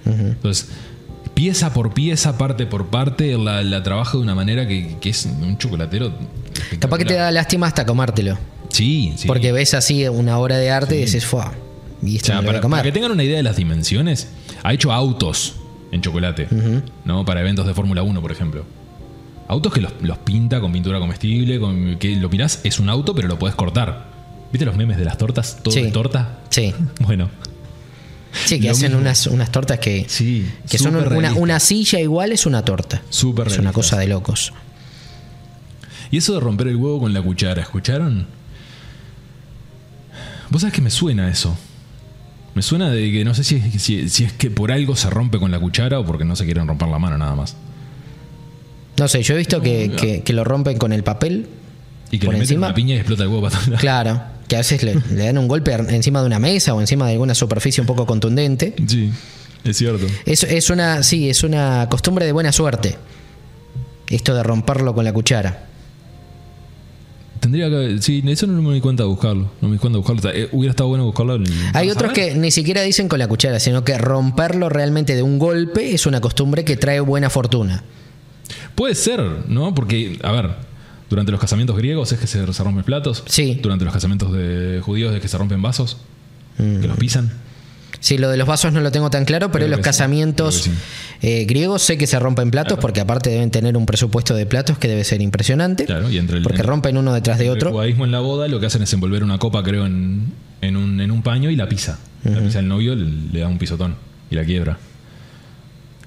[0.05, 0.69] Entonces,
[1.43, 5.25] pieza por pieza, parte por parte, la, la trabaja de una manera que, que es
[5.25, 6.13] un chocolatero.
[6.79, 8.37] Capaz que te da lástima hasta comértelo.
[8.69, 9.27] Sí, sí.
[9.27, 11.51] Porque ves así una obra de arte y dices, ¡fua!
[12.01, 12.77] Y O esto sea, no lo voy para, a comer.
[12.79, 14.29] para que tengan una idea de las dimensiones,
[14.63, 15.55] ha hecho autos
[15.91, 16.47] en chocolate,
[17.03, 17.25] ¿no?
[17.25, 18.63] Para eventos de Fórmula 1, por ejemplo.
[19.49, 23.13] Autos que los, los pinta con pintura comestible, con, que lo mirás, es un auto,
[23.13, 24.05] pero lo podés cortar.
[24.53, 25.57] ¿Viste los memes de las tortas?
[25.61, 25.81] Todo Sí.
[25.81, 26.39] es torta.
[26.49, 27.29] Sí, Bueno,
[28.45, 29.01] sí, que Lo hacen mismo.
[29.01, 30.45] unas, unas tortas que, sí.
[30.69, 33.01] que son una, una silla igual es una torta.
[33.09, 34.53] Súper Es una cosa de locos.
[36.11, 38.27] Y eso de romper el huevo con la cuchara, ¿escucharon?
[40.49, 41.57] Vos sabés que me suena eso.
[42.53, 45.09] Me suena de que no sé si es, si, si es que por algo se
[45.09, 47.55] rompe con la cuchara o porque no se quieren romper la mano nada más.
[48.99, 51.47] No sé, yo he visto que, que- que lo rompen con el papel.
[52.11, 52.67] Y que Por le meten encima.
[52.67, 53.81] una piña y explota el huevo para todos lados.
[53.81, 57.05] Claro, que a veces le, le dan un golpe encima de una mesa o encima
[57.07, 58.73] de alguna superficie un poco contundente.
[58.87, 59.11] Sí,
[59.63, 60.05] es cierto.
[60.25, 62.97] Es, es una, sí, es una costumbre de buena suerte.
[64.09, 65.67] Esto de romperlo con la cuchara.
[67.39, 67.97] Tendría que.
[68.01, 69.51] Sí, eso no me di cuenta de buscarlo.
[69.59, 70.29] No me di cuenta de buscarlo.
[70.39, 71.35] Eh, hubiera estado bueno buscarlo.
[71.35, 74.69] en- Hay ¿Vas a otros que ni siquiera dicen con la cuchara, sino que romperlo
[74.69, 77.83] realmente de un golpe es una costumbre que trae buena fortuna.
[78.75, 79.73] Puede ser, ¿no?
[79.75, 80.51] Porque, a ver,
[81.13, 83.23] durante los casamientos griegos es que se, se rompen platos.
[83.27, 83.59] Sí.
[83.61, 85.97] Durante los casamientos de judíos es que se rompen vasos.
[86.57, 86.81] Mm.
[86.81, 87.31] Que los pisan.
[87.99, 90.69] Sí, lo de los vasos no lo tengo tan claro, pero Creo los sí, casamientos
[91.21, 94.77] eh, griegos sé que se rompen platos, porque aparte deben tener un presupuesto de platos
[94.77, 95.85] que debe ser impresionante.
[95.85, 97.71] Claro, y entre el- porque rompen uno detrás de El otro.
[97.71, 100.99] judaísmo en la boda lo que hacen es envolver una copa, creo, en, en un,
[100.99, 101.99] en un paño y la pisa.
[102.25, 103.95] La pisa el novio, le, le da un pisotón
[104.31, 104.77] y la quiebra.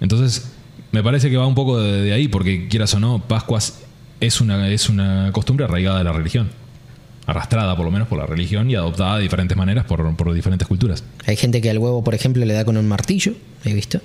[0.01, 0.51] Entonces,
[0.93, 3.81] me parece que va un poco de, de ahí, porque quieras o no, Pascuas
[4.21, 6.49] es una, es una costumbre arraigada de la religión.
[7.27, 10.69] Arrastrada por lo menos por la religión y adoptada de diferentes maneras por, por diferentes
[10.69, 11.03] culturas.
[11.27, 13.33] Hay gente que al huevo, por ejemplo, le da con un martillo,
[13.65, 14.01] he visto.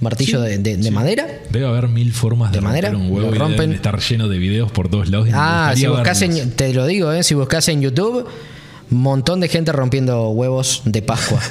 [0.00, 1.24] Martillo de, de- de madera.
[1.50, 2.90] Debe haber mil formas de, ¿De madera?
[2.90, 3.72] un huevo Lo rompen.
[3.72, 5.28] estar lleno de videos por todos lados.
[5.32, 8.26] Ah, si buscas en, te lo digo, eh, si buscas en YouTube,
[8.90, 11.40] montón de gente rompiendo huevos de Pascua.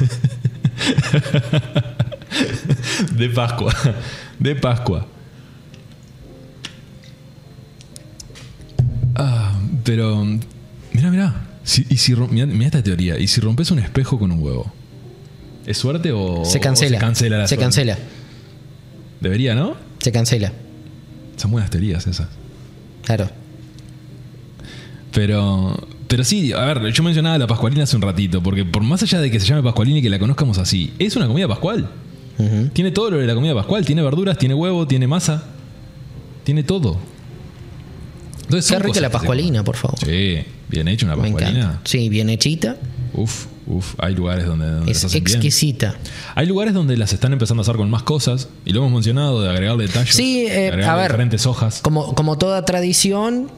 [3.14, 3.74] De Pascua.
[4.40, 5.08] De Pascua.
[9.16, 10.26] Ah, pero.
[10.92, 11.48] Mira, mira.
[11.64, 12.14] Si, y si,
[12.62, 13.18] esta teoría.
[13.18, 14.72] ¿Y si rompes un espejo con un huevo?
[15.66, 16.98] ¿Es suerte o se o cancela.
[16.98, 17.64] se cancela la se suerte?
[17.66, 17.98] cancela.
[19.22, 19.76] Debería, ¿no?
[20.00, 20.52] Se cancela.
[21.38, 22.28] Son buenas teorías esas.
[23.04, 23.30] Claro.
[25.14, 25.88] Pero.
[26.08, 29.20] Pero sí, a ver, yo mencionaba la Pascualina hace un ratito, porque por más allá
[29.20, 31.90] de que se llame Pascualina y que la conozcamos así, es una comida pascual.
[32.74, 35.44] Tiene todo lo de la comida pascual, tiene verduras, tiene huevo, tiene masa,
[36.44, 37.00] tiene todo.
[38.44, 39.98] Entonces, Qué rica la pascualina, por favor.
[40.00, 41.82] Sí, bien hecho una pascualina.
[41.86, 42.78] Sí, bien hechita.
[43.14, 45.24] Uf, uf, hay lugares donde, donde las Es bien.
[45.28, 45.96] exquisita.
[46.36, 49.42] Hay lugares donde las están empezando a hacer con más cosas, y lo hemos mencionado,
[49.42, 51.12] de agregarle tallos, Sí, de eh, agregarle a ver.
[51.12, 51.80] diferentes hojas.
[51.82, 53.50] Como, como toda tradición,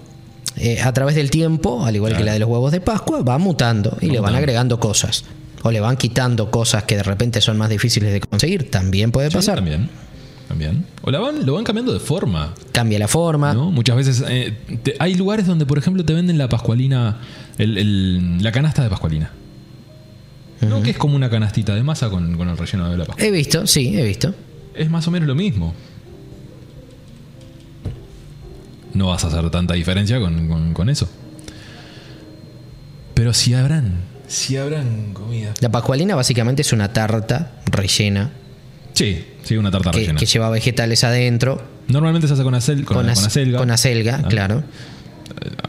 [0.57, 3.37] eh, a través del tiempo, al igual que la de los huevos de Pascua, va
[3.37, 5.23] mutando y Va le van agregando cosas.
[5.63, 8.69] O le van quitando cosas que de repente son más difíciles de conseguir.
[8.69, 9.55] También puede Sí, pasar.
[9.55, 9.89] También,
[10.55, 10.85] también.
[11.01, 12.53] O la van, lo van cambiando de forma.
[12.71, 13.53] Cambia la forma.
[13.53, 13.71] ¿no?
[13.71, 17.17] Muchas veces eh, te- hay lugares donde, por ejemplo, te venden la pascualina,
[17.57, 19.31] el- el- la canasta de pascualina.
[20.61, 20.81] ¿no?
[20.81, 23.23] Que es como una canastita de masa con, con el relleno de la pascua.
[23.25, 24.33] He visto, sí, he visto.
[24.73, 25.73] Es más o menos lo mismo.
[28.93, 31.09] No vas a hacer tanta diferencia con, con- con eso.
[33.13, 33.95] Pero si habrán,
[34.27, 35.53] si habrán comida.
[35.59, 38.31] La pascualina básicamente es una tarta rellena
[38.95, 40.19] Sí, sí, una tarta que, rellena.
[40.19, 43.59] que lleva vegetales adentro Normalmente se hace con, acel, con, con, con acelga.
[43.59, 44.27] con acelga, Ah.
[44.27, 44.63] claro.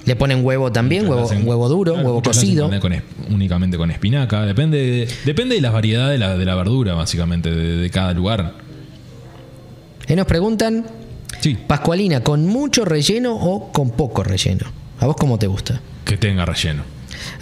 [0.05, 2.71] Le ponen huevo también, huevo, hacen- huevo duro, claro, huevo cocido.
[2.81, 4.43] con- únicamente con espinaca.
[4.47, 8.12] Depende de, depende de la variedad de la, de la verdura, básicamente, de, de cada
[8.15, 8.55] lugar.
[10.09, 10.87] Y nos preguntan,
[11.41, 14.67] Sí, ¿pascualina con mucho relleno o con poco relleno?
[15.01, 15.81] ¿A vos cómo te gusta?
[16.05, 16.85] que tenga relleno.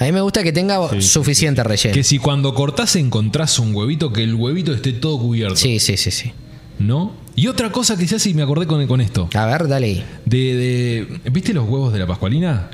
[0.05, 1.95] A mí me gusta que tenga Sí, suficiente relleno.
[1.95, 5.57] Que si cuando cortás encontrás un huevito, que el huevito esté todo cubierto.
[5.57, 6.33] Sí, sí, sí, sí.
[6.79, 7.12] ¿No?
[7.37, 9.29] Y otra cosa que se hace, y me acordé con, con esto.
[9.35, 10.03] A ver, dale.
[10.27, 12.71] De, de- ¿Viste los huevos de la pascualina?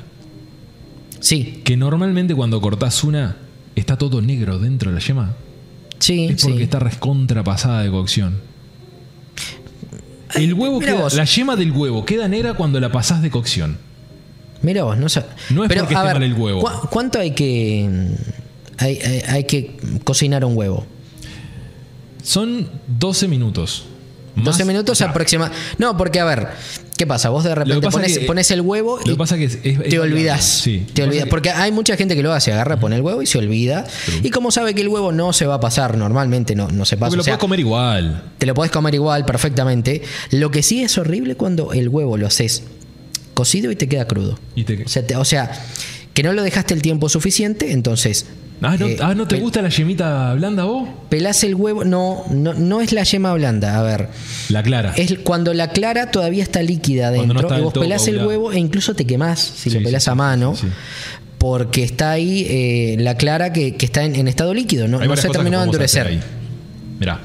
[1.19, 3.37] Sí, Que normalmente cuando cortás una,
[3.75, 5.35] está todo negro dentro de la yema.
[5.99, 6.63] sí, Es porque sí.
[6.63, 8.39] está recontrapasada de cocción.
[10.35, 13.77] El huevo queda, la yema del huevo queda negra cuando la pasás de cocción.
[14.61, 15.23] Mira vos, no sé.
[15.49, 16.61] No es porque esté mal el huevo.
[16.61, 17.89] ¿cu- ¿Cuánto hay que
[18.77, 20.85] hay, hay- hay que cocinar un huevo?
[22.23, 23.85] Son 12 minutos.
[24.35, 25.61] Más- 12 minutos o sea, aproximadamente.
[25.77, 26.47] No, porque a ver,
[26.95, 27.29] ¿qué pasa?
[27.29, 29.99] Vos de repente pones, que- pones el huevo y pasa que es, es- es te
[29.99, 30.43] olvidas.
[30.45, 30.85] Sí.
[30.93, 31.27] Te olvidas.
[31.27, 33.85] Porque hay mucha gente que lo hace, agarra, pone el huevo y se olvida.
[34.23, 36.95] Y como sabe que el huevo no se va a pasar, normalmente no, no se
[36.95, 37.09] pasa.
[37.09, 38.23] Porque o lo sea, puedes comer igual.
[38.37, 40.01] te lo podés comer igual perfectamente.
[40.31, 42.63] Lo que sí es horrible cuando el huevo lo haces
[43.33, 44.37] cocido y te queda crudo.
[44.55, 45.51] Y te- O sea, te- o sea,
[46.13, 48.25] que no lo dejaste el tiempo suficiente, entonces.
[48.63, 50.87] Ah, ¿no, eh, ah, ¿no te gusta la yemita blanda vos?
[51.09, 51.83] Pelás el huevo.
[51.83, 53.79] No, no, no es la yema blanda.
[53.79, 54.09] A ver.
[54.49, 54.93] La clara.
[54.97, 58.51] Es cuando la clara todavía está líquida no dentro está y vos pelás el huevo
[58.51, 60.55] e incluso te quemás si Sí, lo pelás sí, a mano.
[60.55, 60.67] sí.
[61.39, 65.03] Porque está ahí eh, la clara que, que está en, en estado líquido, no, no
[65.03, 66.19] se cosas terminó de endurecer.
[66.99, 67.19] Mirá.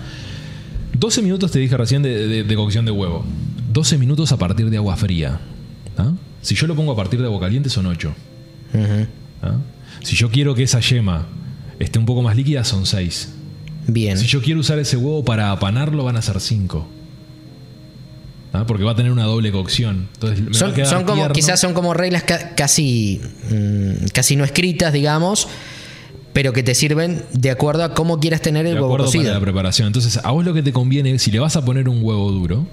[0.99, 3.27] 12 minutos te dije recién de, de- de cocción de huevo.
[3.75, 5.39] 12 minutos a partir de agua fría.
[6.37, 6.43] ¿Ah?
[6.43, 8.15] Si yo lo pongo a partir de agua caliente son 8.
[8.75, 9.07] Ujú.
[9.43, 9.57] ¿Ah?
[10.03, 11.27] Si yo quiero que esa yema
[11.79, 13.33] esté un poco más líquida son 6.
[13.89, 14.19] Bien.
[14.19, 16.89] Si yo quiero usar ese huevo para apanarlo van a ser 5.
[18.67, 20.09] Porque va a tener una doble cocción.
[20.15, 21.35] Entonces me va a Son, quedar son como, tierno.
[21.35, 23.21] quizás son como reglas ca- casi,
[23.51, 25.47] mm, casi no escritas, digamos,
[26.33, 29.19] pero que te sirven de acuerdo a cómo quieras tener el de huevo acuerdo para
[29.19, 29.35] cocido.
[29.35, 29.89] la preparación.
[29.89, 32.67] Entonces, a vos lo que te conviene, si le vas a poner un huevo duro,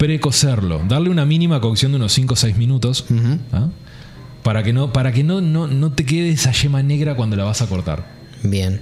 [0.00, 3.04] precocerlo, darle una mínima cocción de unos 5 o 6 minutos,
[3.52, 3.68] ¿ah?
[4.42, 7.44] para que, no, para que no, no, no te quede esa yema negra cuando la
[7.44, 8.06] vas a cortar.
[8.42, 8.80] Bien.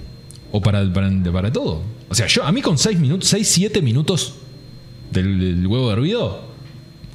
[0.53, 1.81] O para, para, para todo.
[2.07, 4.35] O sea, yo a mí con 6 minutos, 6, 7 minutos
[5.11, 6.39] del, del huevo hervido,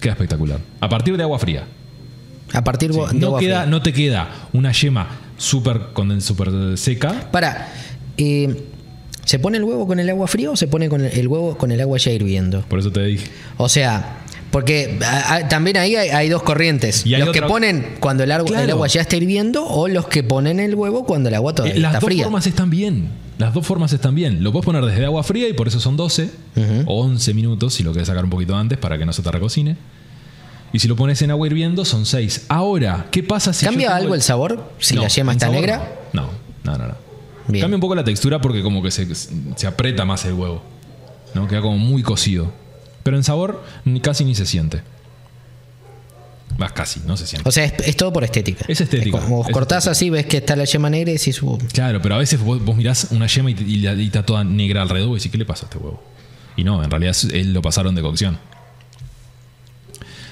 [0.00, 0.60] queda espectacular.
[0.82, 1.64] A partir de agua fría.
[2.52, 3.70] A partir Sí, de no, agua queda, fría.
[3.70, 5.80] no te queda una yema súper
[6.18, 7.30] súper seca.
[7.30, 7.72] Para,
[8.18, 8.66] eh,
[9.24, 11.72] ¿se pone el huevo con el agua fría o se pone con el, huevo con
[11.72, 12.62] el agua ya hirviendo?
[12.62, 13.26] Por eso te dije.
[13.56, 14.18] O sea,
[14.50, 17.04] porque a- a- también ahí hay, hay dos corrientes.
[17.06, 18.72] Y hay los que ponen cuando el, agua- el Claro.
[18.74, 21.80] agua ya está hirviendo o los que ponen el huevo cuando el agua todavía Eh,
[21.80, 22.24] Las está dos fría.
[22.24, 23.08] formas están bien.
[23.36, 24.44] Las dos formas están bien.
[24.44, 26.30] Lo puedes poner desde agua fría y por eso son 12
[26.86, 29.30] o 11 minutos si lo quieres sacar un poquito antes para que no se te
[29.32, 29.76] recocine.
[30.72, 32.46] Y si lo pones en agua hirviendo son 6.
[32.48, 35.92] Ahora, ¿qué pasa si ¿Cambia algo el sabor si No, la yema está sabor negra?
[36.12, 36.30] No,
[36.64, 36.86] no, no.
[36.88, 36.94] no.
[37.48, 37.62] Bien.
[37.62, 40.62] Cambia un poco la textura porque como que se, se aprieta más el huevo.
[41.34, 41.46] ¿no?
[41.48, 42.52] Queda como muy cocido.
[43.02, 44.82] Pero en sabor ni, casi ni se siente.
[46.56, 47.48] Más casi, no se siente.
[47.48, 48.64] O sea, es, es todo por estética.
[48.68, 51.42] Es estética, como vos es cortás así, ves que está la yema negra y decís,
[51.42, 54.44] uh, Claro, pero a veces vos, vos mirás una yema y, y y está toda
[54.44, 56.00] negra alrededor y decís, ¿qué le pasa a este huevo?
[56.56, 58.38] Y no, en realidad es- él lo pasaron de cocción.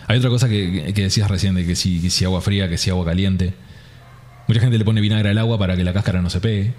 [0.07, 2.79] Hay otra cosa que, que decías recién de que si, que si agua fría, que
[2.79, 3.55] si agua caliente.
[4.47, 6.73] Mucha gente le pone vinagre al agua para que la cáscara no se pegue.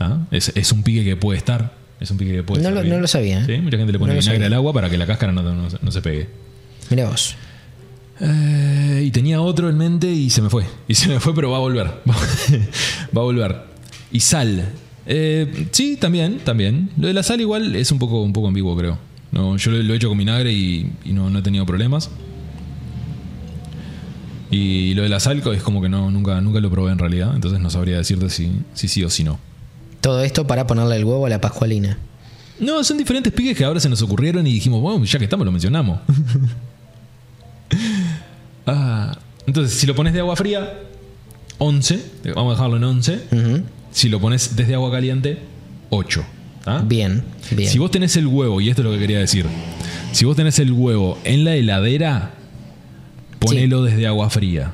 [0.00, 0.26] ¿Ah?
[0.30, 1.76] Es, es un pique que puede estar.
[2.00, 3.44] Es un pique que puede No estar lo- no lo sabía, ¿eh?
[3.46, 5.68] Sí, mucha gente le pone No vinagre al agua para que la cáscara no, no-
[5.80, 6.28] no se pegue.
[6.90, 7.34] Mirá vos.
[8.20, 10.64] Eh, y tenía otro en mente y se me fue.
[10.88, 11.86] Y se me fue, pero va a volver.
[12.06, 13.56] va a volver.
[14.12, 14.64] Y sal.
[15.06, 16.90] Eh, sí, también, también.
[16.98, 18.98] Lo de la sal igual es un poco, un poco ambiguo, creo.
[19.32, 22.10] No, yo lo, lo he hecho con vinagre y, y no, no he tenido problemas.
[24.50, 27.32] Y lo de la sal es como que no, nunca, nunca lo probé en realidad.
[27.34, 29.38] Entonces no sabría decirte si, si sí o si no.
[30.00, 31.98] Todo esto para ponerle el huevo a la pascualina.
[32.60, 35.44] No, son diferentes piques que ahora se nos ocurrieron y dijimos, bueno, ya que estamos,
[35.44, 36.00] lo mencionamos.
[38.70, 40.80] Ah, entonces, si lo pones de agua fría,
[41.56, 43.20] 11, vamos a dejarlo en 11.
[43.32, 43.62] Ujú.
[43.90, 45.38] Si lo pones desde agua caliente,
[45.88, 46.24] 8.
[46.66, 46.82] ¿ah?
[46.84, 47.70] Bien, bien.
[47.70, 49.46] Si vos tenés el huevo, y esto es lo que quería decir,
[50.12, 52.34] si vos tenés el huevo en la heladera,
[53.38, 54.72] ponelo desde agua fría.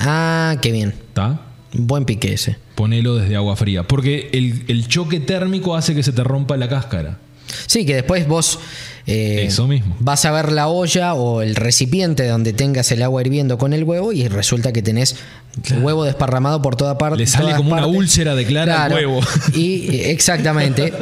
[0.00, 0.90] Ah, qué bien.
[0.90, 1.40] ¿Está?
[1.72, 2.56] Buen pique ese.
[2.74, 3.82] Ponelo desde agua fría.
[3.82, 7.18] Porque el, el choque térmico hace que se te rompa la cáscara.
[7.66, 8.58] Sí, que después vos
[9.06, 9.96] eh, Eso mismo.
[10.00, 13.84] vas a ver la olla o el recipiente donde tengas el agua hirviendo con el
[13.84, 15.16] huevo y resulta que tenés
[15.80, 17.18] huevo desparramado por toda parte.
[17.18, 19.20] Le sale como una úlcera de clara al huevo.
[19.54, 20.92] Y eh, exactamente.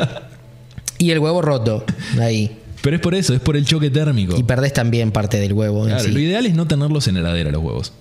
[0.99, 1.85] y el huevo roto
[2.21, 2.59] ahí.
[2.85, 4.37] Pero es por eso, es por el choque térmico.
[4.39, 5.83] Y perdés también parte del huevo.
[5.85, 6.13] en Claro, sí.
[6.13, 7.93] Lo ideal es no tenerlos en heladera los huevos.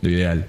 [0.00, 0.46] Lo ideal.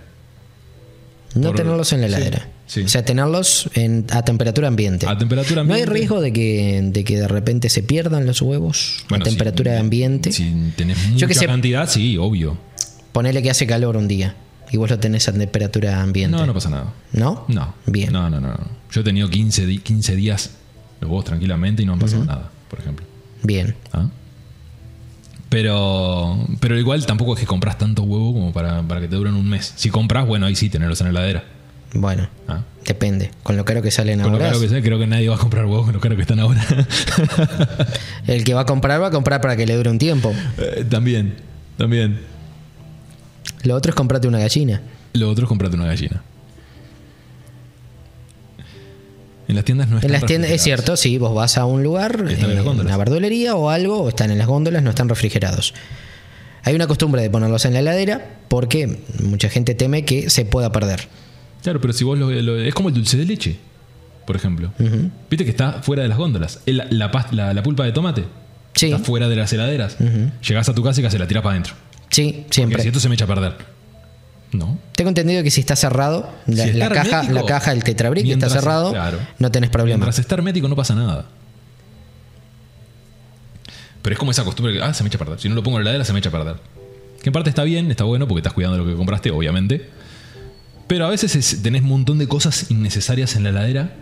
[1.36, 2.48] No por- tenerlos en la heladera.
[2.68, 2.82] sí.
[2.82, 5.06] O sea, tenerlos en- a temperatura ambiente.
[5.08, 5.94] A temperatura ¿No hay ambiente.
[6.00, 9.80] riesgo de que, de que de repente se pierdan los huevos Bueno, a temperatura si-
[9.80, 10.32] ambiente?
[10.32, 12.58] Si tenés mucha que cantidad, sí, obvio.
[13.12, 14.36] Ponele que hace calor un día
[14.72, 16.38] y vos lo tenés a temperatura ambiente.
[16.38, 16.94] No, no pasa nada.
[17.12, 17.46] ¿No?
[17.50, 17.74] No.
[17.86, 18.14] Bien.
[18.14, 18.56] No, no, no.
[18.92, 20.52] Yo he tenido 15, di- 15 días
[21.02, 23.06] los huevos tranquilamente y no han pasado nada, por ejemplo.
[23.44, 23.76] Bien.
[23.92, 24.10] ¿Ah?
[25.50, 29.36] Pero, pero igual tampoco es que compras tantos huevos como para, para que te duren
[29.36, 29.74] un mes.
[29.76, 31.44] Si compras, bueno, ahí sí, tenerlos en la heladera.
[31.94, 32.62] Bueno, ¿Ah?
[32.86, 33.30] depende.
[33.44, 34.48] Con lo caro que salen Con lo ahora.
[34.50, 36.40] caro que sea, creo que nadie va a comprar huevos con lo caro que están
[36.40, 36.66] ahora.
[38.28, 40.34] El que va a comprar va a comprar para que le dure un tiempo.
[40.58, 41.36] Eh, también,
[41.78, 42.20] también.
[43.62, 44.82] Lo otro es comprarte una gallina.
[45.14, 46.24] Lo otro es comprarte una gallina.
[49.54, 51.84] En las tiendas no están En las tiendas, es cierto, sí, vos vas a un
[51.84, 55.08] lugar, Están en eh, una verdulería o algo, o están en las góndolas, no están
[55.10, 55.74] refrigerados.
[56.64, 60.72] Hay una costumbre de ponerlos en la heladera porque mucha gente teme que se pueda
[60.72, 61.08] perder.
[61.62, 63.58] Claro, pero si vos lo, lo- es como el dulce de leche,
[64.26, 64.74] por ejemplo.
[65.30, 66.60] Viste que está fuera de las góndolas.
[66.66, 68.24] La, la pas- la- la pulpa de tomate
[68.74, 69.98] Sí, está fuera de las heladeras.
[70.48, 71.76] Llegás a tu casa y se la tirás para adentro.
[72.10, 72.82] sí, Porque siempre.
[72.82, 73.54] si esto se me echa a perder.
[74.54, 74.78] No.
[74.96, 78.26] Tengo entendido que si está cerrado, la, Si está la caja, la caja, el tetrabric
[78.28, 79.18] está cerrado, claro.
[79.40, 79.98] no tenés problema.
[79.98, 81.26] Mientras está hermético no pasa nada.
[84.02, 85.40] Pero es como esa costumbre que, ah, se me echa a perder.
[85.40, 86.56] Si no lo pongo en la heladera, se me echa a perder.
[87.22, 89.90] Que en parte está bien, está bueno porque estás cuidando lo que compraste, obviamente.
[90.88, 93.94] Pero a veces es- tenés un montón de cosas innecesarias en la heladera.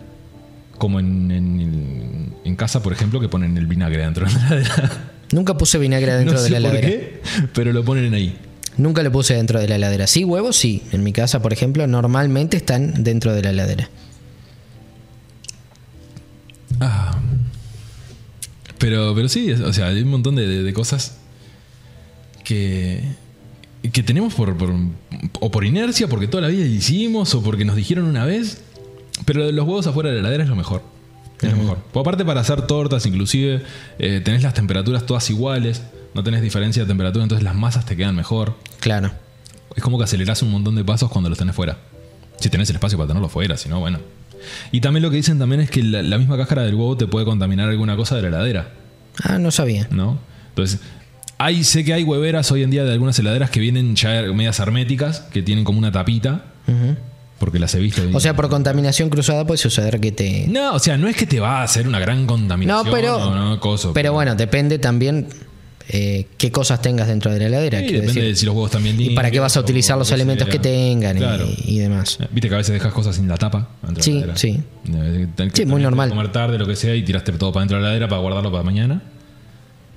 [0.76, 4.90] Como en, en- en casa, por ejemplo, que ponen el vinagre dentro de la heladera.
[5.32, 6.88] Nunca puse vinagre dentro no de la por heladera.
[6.88, 7.22] qué,
[7.54, 8.36] pero lo ponen ahí.
[8.78, 10.06] Nunca lo puse dentro de la heladera.
[10.06, 10.82] Sí, huevos, sí.
[10.92, 13.90] En mi casa, por ejemplo, normalmente están dentro de la heladera.
[16.80, 17.18] Ah.
[18.78, 21.16] Pero, pero sí, o sea, hay un montón de, de- de cosas
[22.44, 23.02] que,
[23.92, 24.74] que tenemos por, por-
[25.40, 28.62] o por inercia, porque toda la vida hicimos, o porque nos dijeron una vez.
[29.24, 30.82] Pero los huevos afuera de la heladera es lo mejor.
[31.40, 31.78] Es lo mejor.
[31.94, 33.62] Aparte, para hacer tortas, inclusive,
[33.98, 35.82] eh, tenés las temperaturas todas iguales,
[36.14, 38.56] no tenés diferencia de temperatura, entonces las masas te quedan mejor.
[38.80, 39.12] Claro.
[39.76, 41.78] Es como que acelerás un montón de pasos cuando los tenés fuera.
[42.40, 43.98] Si tenés el espacio para tenerlos fuera, si no, bueno.
[44.72, 47.06] Y también lo que dicen también es que la, la misma cáscara del huevo te
[47.06, 48.72] puede contaminar alguna cosa de la heladera,
[49.22, 49.86] Ah, no sabía.
[49.90, 50.18] ¿no?
[50.48, 50.80] Entonces,
[51.38, 54.58] hay, sé que hay hueveras hoy en día de algunas heladeras que vienen ya medias
[54.58, 56.44] herméticas, que tienen como una tapita,
[57.38, 58.02] porque las he visto.
[58.12, 60.46] O sea, por contaminación cruzada puede suceder que te.
[60.48, 62.86] no, o sea, no es que te va a hacer una gran contaminación.
[62.86, 65.28] No, pero- o no, coso, Pero bueno, depende también
[65.88, 67.78] eh, qué cosas tengas dentro de la heladera.
[67.80, 68.34] Sí, quiero depende decir.
[68.34, 71.16] de si los huevos también y para qué vas a utilizar los lo que tengan
[71.16, 71.46] y- Claro.
[71.64, 72.18] y, demás.
[72.30, 73.68] Viste que a veces dejas cosas sin la tapa.
[73.88, 74.60] de Sí, la sí.
[74.92, 76.08] Eh, Sí, muy normal.
[76.10, 78.50] Comer tarde, lo que sea, y tiraste todo para dentro de la heladera para guardarlo
[78.50, 79.02] para mañana.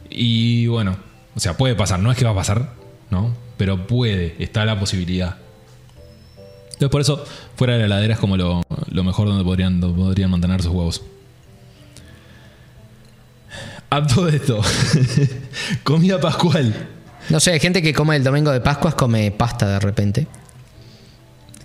[0.09, 0.97] Y bueno,
[1.35, 1.99] o sea, puede pasar.
[1.99, 2.73] No es que va a pasar,
[3.09, 3.35] ¿no?
[3.57, 5.37] Pero puede, está la posibilidad.
[6.65, 7.23] Entonces, por eso,
[7.55, 10.71] fuera de la heladera es como lo, lo mejor donde podrían, donde podrían mantener sus
[10.71, 11.01] huevos.
[13.95, 14.61] A todo esto,
[15.83, 16.73] comida pascual.
[17.29, 20.27] No sé, hay gente que come el domingo de Pascuas, come pasta de repente.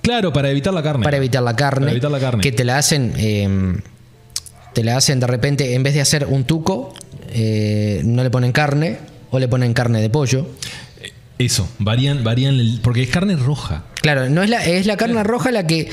[0.01, 1.05] Claro, para evitar la carne.
[1.05, 1.81] Para evitar la carne.
[1.87, 2.41] Para evitar la carne.
[2.43, 3.13] Que te la hacen.
[3.17, 3.77] eh,
[4.75, 6.95] te la hacen de repente, en vez de hacer un tuco,
[7.33, 8.99] eh, no le ponen carne
[9.33, 10.47] o le ponen carne de pollo.
[11.39, 13.85] Eso, varían, varían el- porque es carne roja.
[14.03, 15.89] Claro, no es la, es la carne roja la que,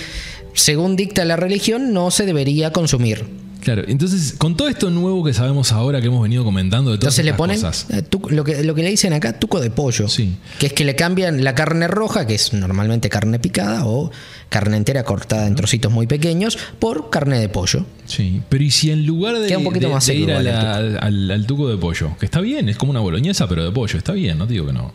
[0.53, 3.25] según dicta la religión, no se debería consumir.
[3.67, 7.19] Claro, entonces con todo esto nuevo que sabemos ahora que hemos venido comentando de todas
[7.19, 9.69] Entonces le estas ponen cosas, eh, lo, que, lo que le dicen acá, tuco de
[9.69, 10.07] pollo.
[10.07, 10.37] Sí.
[10.57, 14.09] Que es que le cambian la carne roja, que es normalmente carne picada o
[14.47, 17.85] carne entera cortada en trocitos muy pequeños, por carne de pollo.
[18.05, 20.31] sí, pero y si en lugar de, Queda un poquito de- más de seco ir
[20.31, 23.49] a la- al, al- al tuco de pollo, que está bien, es como una boloñesa
[23.49, 24.93] pero de pollo, está bien, no te digo que no.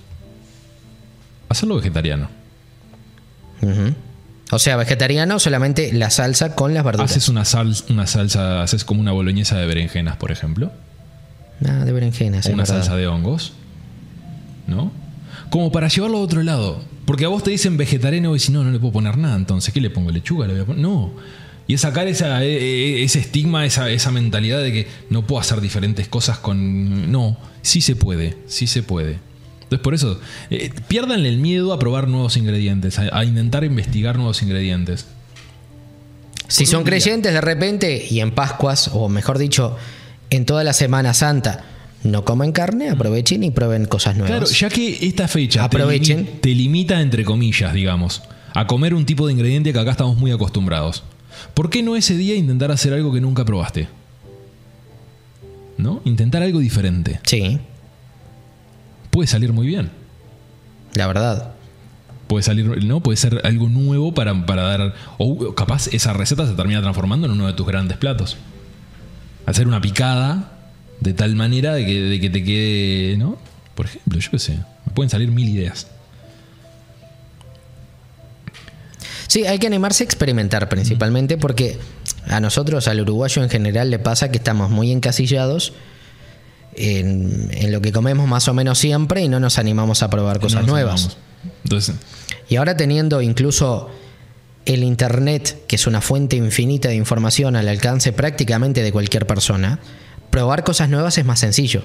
[1.51, 2.31] Hacerlo vegetariano.
[3.61, 3.93] Ujú.
[4.55, 7.11] O sea, vegetariano, solamente la salsa con las verduras.
[7.11, 10.71] Haces una, sal, una salsa, haces como una boloñesa de berenjenas, por ejemplo.
[11.67, 12.45] Ah, de berenjenas.
[12.47, 13.55] o una salsa de hongos.
[14.67, 14.93] ¿No?
[15.49, 16.85] Como para llevarlo a otro lado.
[17.07, 19.37] Porque a vos te dicen vegetariano y si no, no le puedo poner nada.
[19.37, 20.11] Entonces, ¿qué le pongo?
[20.11, 20.47] ¿Lechuga?
[20.47, 20.83] ¿Le voy a poner?
[20.83, 21.13] No.
[21.67, 22.59] Y es sacar esa, e-
[22.99, 27.11] e- ese estigma, esa, esa mentalidad de que no puedo hacer diferentes cosas con.
[27.11, 29.19] No, sí se puede, sí se puede.
[29.73, 30.21] Entonces, por eso,
[30.51, 35.07] eh, piérdanle el miedo a probar nuevos ingredientes, a, a intentar investigar nuevos ingredientes.
[36.47, 39.79] Si son creyentes de repente y en Pascuas, o mejor dicho,
[40.29, 41.65] en toda la Semana Santa,
[42.05, 44.31] no comen carne, aprovechen y prueben cosas nuevas.
[44.51, 46.27] Claro, ya que esta fecha te Aprovechen.
[46.27, 50.19] limi- te, limita, entre comillas, digamos, a comer un tipo de ingrediente que acá estamos
[50.19, 51.03] muy acostumbrados.
[51.55, 53.89] ¿Por qué no ese día intentar hacer algo que nunca probaste?
[55.79, 56.03] ¿No?
[56.05, 57.21] Intentar algo diferente.
[57.25, 57.59] Sí,
[59.13, 59.91] Puede salir muy bien.
[60.95, 61.53] la verdad.
[62.29, 63.03] Puede salir, ¿no?
[63.03, 64.95] Puede ser algo nuevo para, para dar.
[65.19, 68.39] O capaz esa receta se termina transformando en uno de tus grandes platos.
[69.45, 70.53] Hacer una picada
[71.01, 73.19] de tal manera de que, de que te quede.
[73.19, 73.37] ¿No?
[73.75, 74.53] Por ejemplo, yo qué sé.
[74.87, 75.89] Me pueden salir mil ideas.
[79.27, 81.79] Sí, hay que animarse a experimentar principalmente porque
[82.29, 85.75] a nosotros, al uruguayo en general, le pasa que estamos muy encasillados
[86.75, 90.41] en, en lo que comemos más o menos siempre y no nos animamos a probar
[90.41, 91.17] cosas No nuevas.
[91.65, 91.97] Entonces,
[92.49, 93.91] Y ahora teniendo incluso
[94.65, 99.81] el Internet, que es una fuente infinita de información al alcance prácticamente de cualquier persona,
[100.31, 101.83] probar cosas nuevas es más sencillo.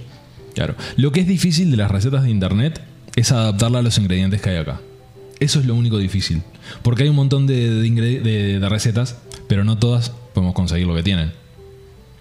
[0.54, 0.76] claro.
[0.96, 2.80] Lo que es difícil de las recetas de internet
[3.16, 4.80] es adaptarla a los ingredientes que hay acá.
[5.40, 6.42] Eso es lo único difícil.
[6.84, 9.16] Porque hay un montón de, de ingre- de- de recetas,
[9.48, 11.32] pero no todas podemos conseguir lo que tienen.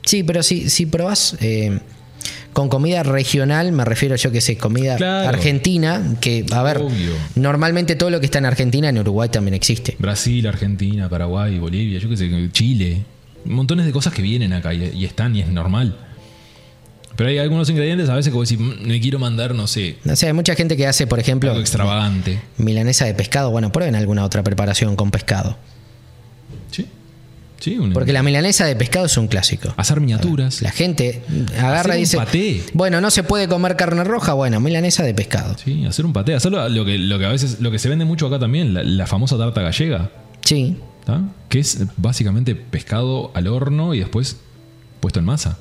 [0.05, 1.81] Sí, pero si, si probás eh,
[2.57, 5.29] con comida regional, me refiero yo que sé, comida Claro.
[5.29, 7.13] argentina, que, a ver, Obvio.
[7.35, 9.95] normalmente todo lo que está en Argentina, en Uruguay también existe.
[9.99, 13.03] Brasil, Argentina, Paraguay, Bolivia, yo qué sé, Chile.
[13.45, 15.99] Montones de cosas que vienen acá y, y están y es normal.
[17.15, 19.97] Pero hay algunos ingredientes a veces que vos decís, "Mm, me quiero mandar, no sé,
[20.11, 22.41] O sea, hay mucha gente que hace, por ejemplo, algo extravagante.
[22.57, 23.51] milanesa de pescado.
[23.51, 25.59] Bueno, prueben alguna otra preparación con pescado.
[27.59, 27.79] Sí.
[27.79, 29.73] Un- Porque la milanesa de pescado es un clásico.
[29.77, 30.61] hacer miniaturas.
[30.63, 31.23] La gente
[31.59, 32.63] agarra Hacer y un dice, paté.
[32.75, 35.57] bueno, no se puede comer carne roja, bueno, milanesa de pescado.
[35.63, 38.05] Sí, hacer un paté, hacerlo lo que, lo que a veces, lo que se vende
[38.05, 40.11] mucho acá también, la, la famosa tarta gallega,
[40.45, 41.23] Sí, ¿tá?
[41.49, 44.37] que es básicamente pescado al horno y después
[45.01, 45.59] puesto en masa,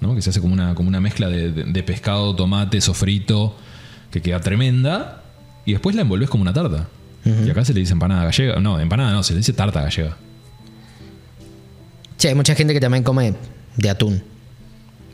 [0.00, 0.14] ¿no?
[0.14, 3.56] que se hace como una, como una mezcla de, de- de pescado, tomate, sofrito,
[4.10, 5.22] que queda tremenda,
[5.66, 6.88] y después la envolves como una tarta.
[7.24, 10.16] Y acá se le dice empanada gallega, no, empanada no, se le dice tarta gallega.
[12.20, 13.34] Sí, hay mucha gente que también come
[13.76, 14.22] de atún,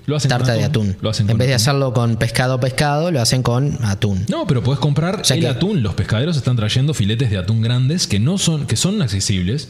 [0.07, 0.97] Lo hacen con tarta de atún.
[1.01, 1.63] Lo hacen en con vez de atún.
[1.63, 4.25] hacerlo con pescado pescado, lo hacen con atún.
[4.29, 5.83] No, pero puedes comprar sea el que- atún.
[5.83, 9.69] Los pescaderos están trayendo filetes de atún grandes que no son, que son accesibles.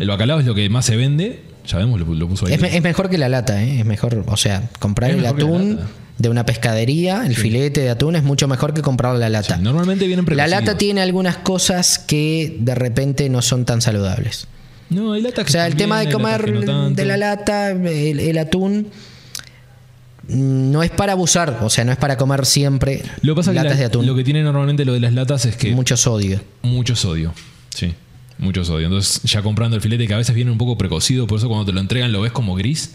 [0.00, 1.44] El bacalao es lo que más se vende.
[1.66, 2.52] Ya vemos, lo, lo puso ahí.
[2.54, 3.78] Es, me- es mejor que la lata, ¿eh?
[3.80, 5.78] es mejor, o sea, comprar Es el atún
[6.18, 9.56] de una pescadería, el filete de atún es mucho mejor que comprar la lata.
[9.56, 14.46] Sí, normalmente vienen la lata tiene algunas cosas que de repente no son tan saludables.
[14.94, 17.70] No, hay latas O que sea, el tema de comer que no de la lata,
[17.70, 18.88] el, el atún,
[20.28, 23.56] no es para abusar, o sea, no es para comer siempre Lo que pasa que
[23.56, 24.06] latas la- de atún.
[24.06, 26.40] lo que tiene normalmente lo de las latas es que Mucho sodio.
[26.62, 27.34] mucho sodio.
[27.70, 27.92] Sí.
[28.38, 28.86] mucho sodio.
[28.86, 31.66] Entonces, ya comprando el filete que a veces viene un poco precocido, por eso cuando
[31.66, 32.94] te lo entregan lo ves como gris,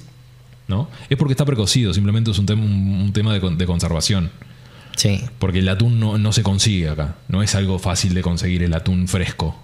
[0.67, 0.89] ¿no?
[1.09, 4.29] Es porque está precocido, simplemente es un, tema un, un tema de, con- de conservación.
[4.95, 5.21] Sí.
[5.39, 7.15] Porque el atún no, no se consigue acá.
[7.27, 9.55] No es algo fácil de conseguir el atún fresco.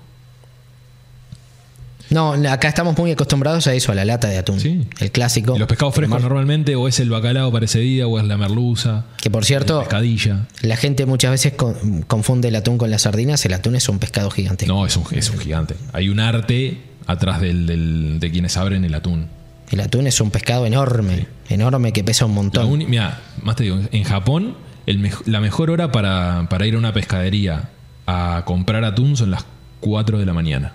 [2.13, 4.59] No, acá estamos muy acostumbrados a eso, a la lata de atún.
[4.59, 4.87] Sí.
[4.99, 5.57] El clásico.
[5.57, 9.05] Los pescados frescos normalmente o es el bacalao para ese día o es la merluza,
[9.21, 10.47] Que por la cierto, pescadilla.
[10.61, 13.45] la gente muchas veces con- confunde el atún con las sardinas.
[13.45, 14.67] El atún es un pescado gigante.
[14.67, 15.75] No, es un, es un gigante.
[15.91, 19.27] Hay un arte atrás del, del- de quienes abren el atún.
[19.71, 22.77] El atún es un pescado enorme, enorme que pesa un montón.
[22.89, 24.55] mira, más te digo, en Japón
[24.85, 27.69] el la mejor hora para, para ir a una pescadería
[28.05, 29.45] a comprar atún son las
[29.79, 30.73] 4 de la mañana.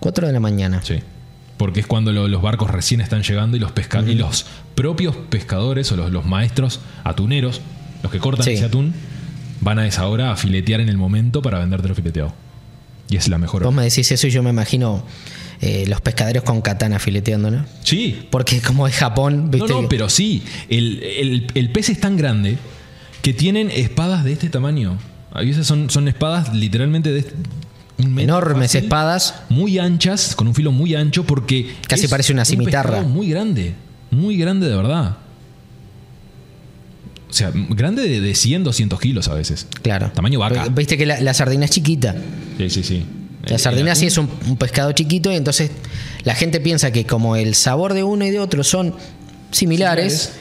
[0.00, 0.80] 4 de la mañana.
[0.82, 0.96] Sí.
[1.56, 5.14] Porque es cuando lo- los barcos recién están llegando y los, pesca y los propios
[5.28, 7.60] pescadores o los, los maestros atuneros,
[8.02, 8.52] los que cortan Sí.
[8.52, 8.94] ese atún,
[9.60, 12.32] van a esa hora a filetear en el momento para vendértelo fileteado.
[13.10, 13.76] Y es la mejor Vos hora.
[13.76, 15.04] me decís eso y yo me imagino
[15.60, 17.66] eh, los pescaderos con katana fileteando, ¿no?
[17.84, 18.26] Sí.
[18.30, 19.68] Porque como es Japón, No, ¿viste?
[19.74, 20.42] no, pero sí.
[20.70, 22.56] El, el- el pez es tan grande
[23.20, 24.96] que tienen espadas de este tamaño.
[25.32, 27.34] A veces son, son espadas literalmente de este-
[28.06, 29.34] un Enormes fácil, espadas.
[29.48, 31.74] Muy anchas, con un filo muy ancho, porque.
[31.88, 33.02] Casi es parece una un cimitarra.
[33.02, 33.74] Muy grande.
[34.10, 35.16] Muy grande de verdad.
[37.28, 39.66] O sea, grande de, de 100, 200 kilos a veces.
[39.82, 40.10] Claro.
[40.14, 40.66] Tamaño vaca.
[40.68, 42.16] Viste que la, la sardina es chiquita.
[42.58, 43.04] Sí, sí, sí.
[43.46, 45.70] La El- sardina el sí es un, un pescado chiquito y entonces
[46.24, 48.94] la gente piensa que como el sabor de uno y de otro son
[49.52, 50.32] similares, Similares.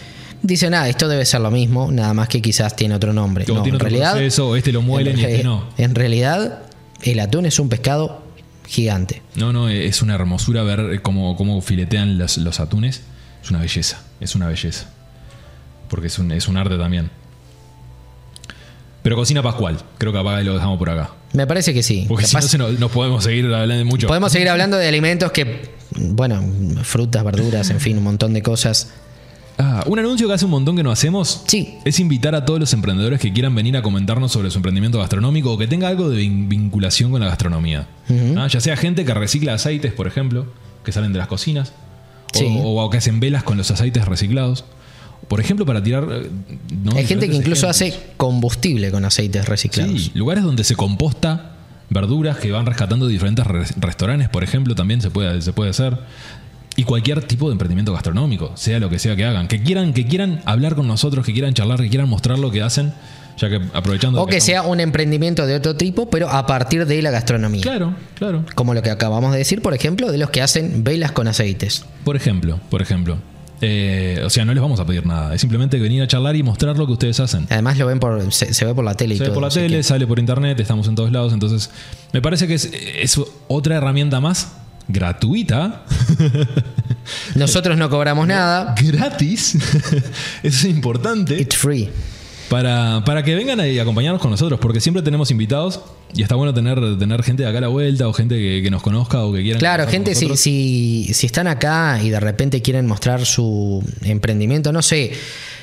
[0.42, 3.46] dicen, ah, esto debe ser lo mismo, nada más que quizás tiene otro nombre.
[3.48, 5.64] No, tiene en otro realidad, proceso, o este lo muelen en, y este re- no.
[5.78, 6.64] en realidad,
[7.04, 8.24] el atún es un pescado
[8.68, 9.22] gigante.
[9.36, 13.02] No, no, es una hermosura ver cómo, cómo filetean los, los atunes.
[13.44, 14.90] Es una belleza, es una belleza.
[15.90, 17.10] Porque es un, es un arte también.
[19.02, 21.12] Pero cocina Pascual, creo que apaga y lo dejamos por acá.
[21.34, 22.06] Me parece que sí.
[22.08, 24.08] Porque Capaz- si no, nos podemos seguir hablando de mucho.
[24.08, 26.44] Podemos seguir hablando de alimentos que, bueno,
[26.84, 28.92] frutas, verduras, en fin, un montón de cosas.
[29.62, 31.76] Ah, un anuncio que hace un montón que no hacemos Sí.
[31.84, 35.52] es invitar a todos los emprendedores que quieran venir a comentarnos sobre su emprendimiento gastronómico
[35.52, 37.86] o que tenga algo de vin- vinculación con la gastronomía.
[38.38, 40.46] Ah, ya sea gente que recicla aceites, por ejemplo,
[40.86, 41.74] que salen de las cocinas,
[42.34, 42.46] o- Sí.
[42.64, 44.64] o, o que hacen velas con los aceites reciclados.
[45.28, 46.08] Por ejemplo, para tirar...
[46.10, 46.30] eh,
[46.82, 46.94] ¿no?
[46.96, 47.96] Hay gente que incluso ejemplos.
[48.00, 50.04] hace combustible con aceites reciclados.
[50.06, 51.52] Sí, lugares donde se composta
[51.90, 55.72] verduras que van rescatando de diferentes re- restaurantes, por ejemplo, también se puede, se puede
[55.72, 56.00] hacer.
[56.80, 59.50] Y cualquier tipo de emprendimiento gastronómico, sea lo que sea que hagan.
[59.50, 62.62] Que quieran, que quieran hablar con nosotros, que quieran charlar, que quieran mostrar lo que
[62.62, 62.94] hacen,
[63.38, 64.22] ya que aprovechando.
[64.22, 67.62] O que sea un emprendimiento de otro tipo, pero a partir de la gastronomía.
[67.62, 68.46] Claro, claro.
[68.56, 71.84] Como lo que acabamos de decir, por ejemplo, de los que hacen velas con aceites.
[72.06, 73.18] Por ejemplo, por ejemplo.
[73.62, 75.36] Eh, o sea, no les vamos a pedir nada.
[75.36, 77.46] Es simplemente venir a charlar y mostrar lo que ustedes hacen.
[77.50, 79.50] Además lo ven por, se, se ve por la tele y Se ve por la
[79.50, 81.34] tele, que- sale por internet, estamos en todos lados.
[81.34, 81.70] Entonces,
[82.14, 83.20] me parece que es, es
[83.50, 84.54] otra herramienta más
[84.90, 85.86] gratuita.
[87.36, 88.76] Nosotros no cobramos nada.
[88.82, 89.56] gratis.
[90.44, 91.40] Eso es importante.
[91.40, 91.90] It's free.
[92.50, 95.82] Para, para que vengan y acompañarnos con nosotros, porque siempre tenemos invitados
[96.16, 98.72] y está bueno tener, tener gente de acá a la vuelta o gente que, que
[98.72, 99.60] nos conozca o que quieran.
[99.60, 104.82] Claro, gente, si, si, si están acá y de repente quieren mostrar su emprendimiento, no
[104.82, 105.12] sé,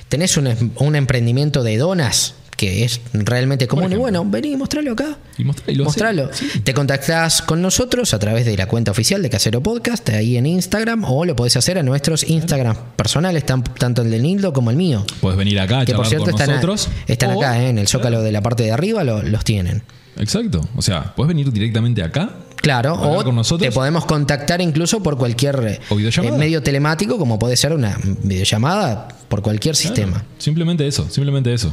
[0.08, 4.56] tenés un, em- un emprendimiento de donas que es realmente común y bueno, vení y
[4.56, 5.16] mostralo acá.
[5.38, 6.30] Y Mostralo.
[6.32, 6.48] sí.
[6.64, 10.46] Te contactás con nosotros a través de la cuenta oficial de Casero Podcast, ahí en
[10.46, 14.70] Instagram, o lo podés hacer a nuestros Instagram personales, tan- tanto el de Nildo como
[14.70, 15.04] el mío.
[15.20, 16.88] Puedes venir acá a Que por cierto con están, a- nosotros.
[17.06, 17.68] están o- acá, ¿eh?
[17.68, 19.82] en el zócalo de la parte de arriba lo- los tienen.
[20.18, 20.62] Exacto.
[20.76, 22.30] O sea, puedes venir directamente acá.
[22.62, 23.68] Claro, o con nosotros.
[23.68, 29.08] te podemos contactar incluso por cualquier eh, eh, medio telemático, como puede ser una videollamada
[29.28, 30.24] por cualquier sistema.
[30.38, 31.72] Simplemente eso, simplemente eso.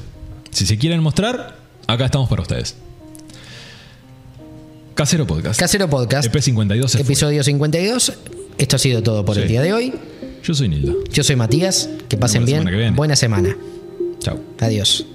[0.54, 2.76] Si se quieren mostrar, acá estamos para ustedes.
[4.96, 5.60] Casero Podcast.
[5.60, 7.02] Casero Podcast, EP52 se fue.
[7.02, 8.14] episodio 52.
[8.60, 9.42] Esto ha sido todo por Sí.
[9.42, 9.94] el día de hoy.
[10.44, 10.94] Yo soy Nilda.
[11.12, 12.64] Yo soy Matías, que pasen bien.
[12.66, 12.92] que.
[12.92, 13.56] Buena semana.
[14.20, 14.40] Chao.
[14.60, 15.06] Adiós.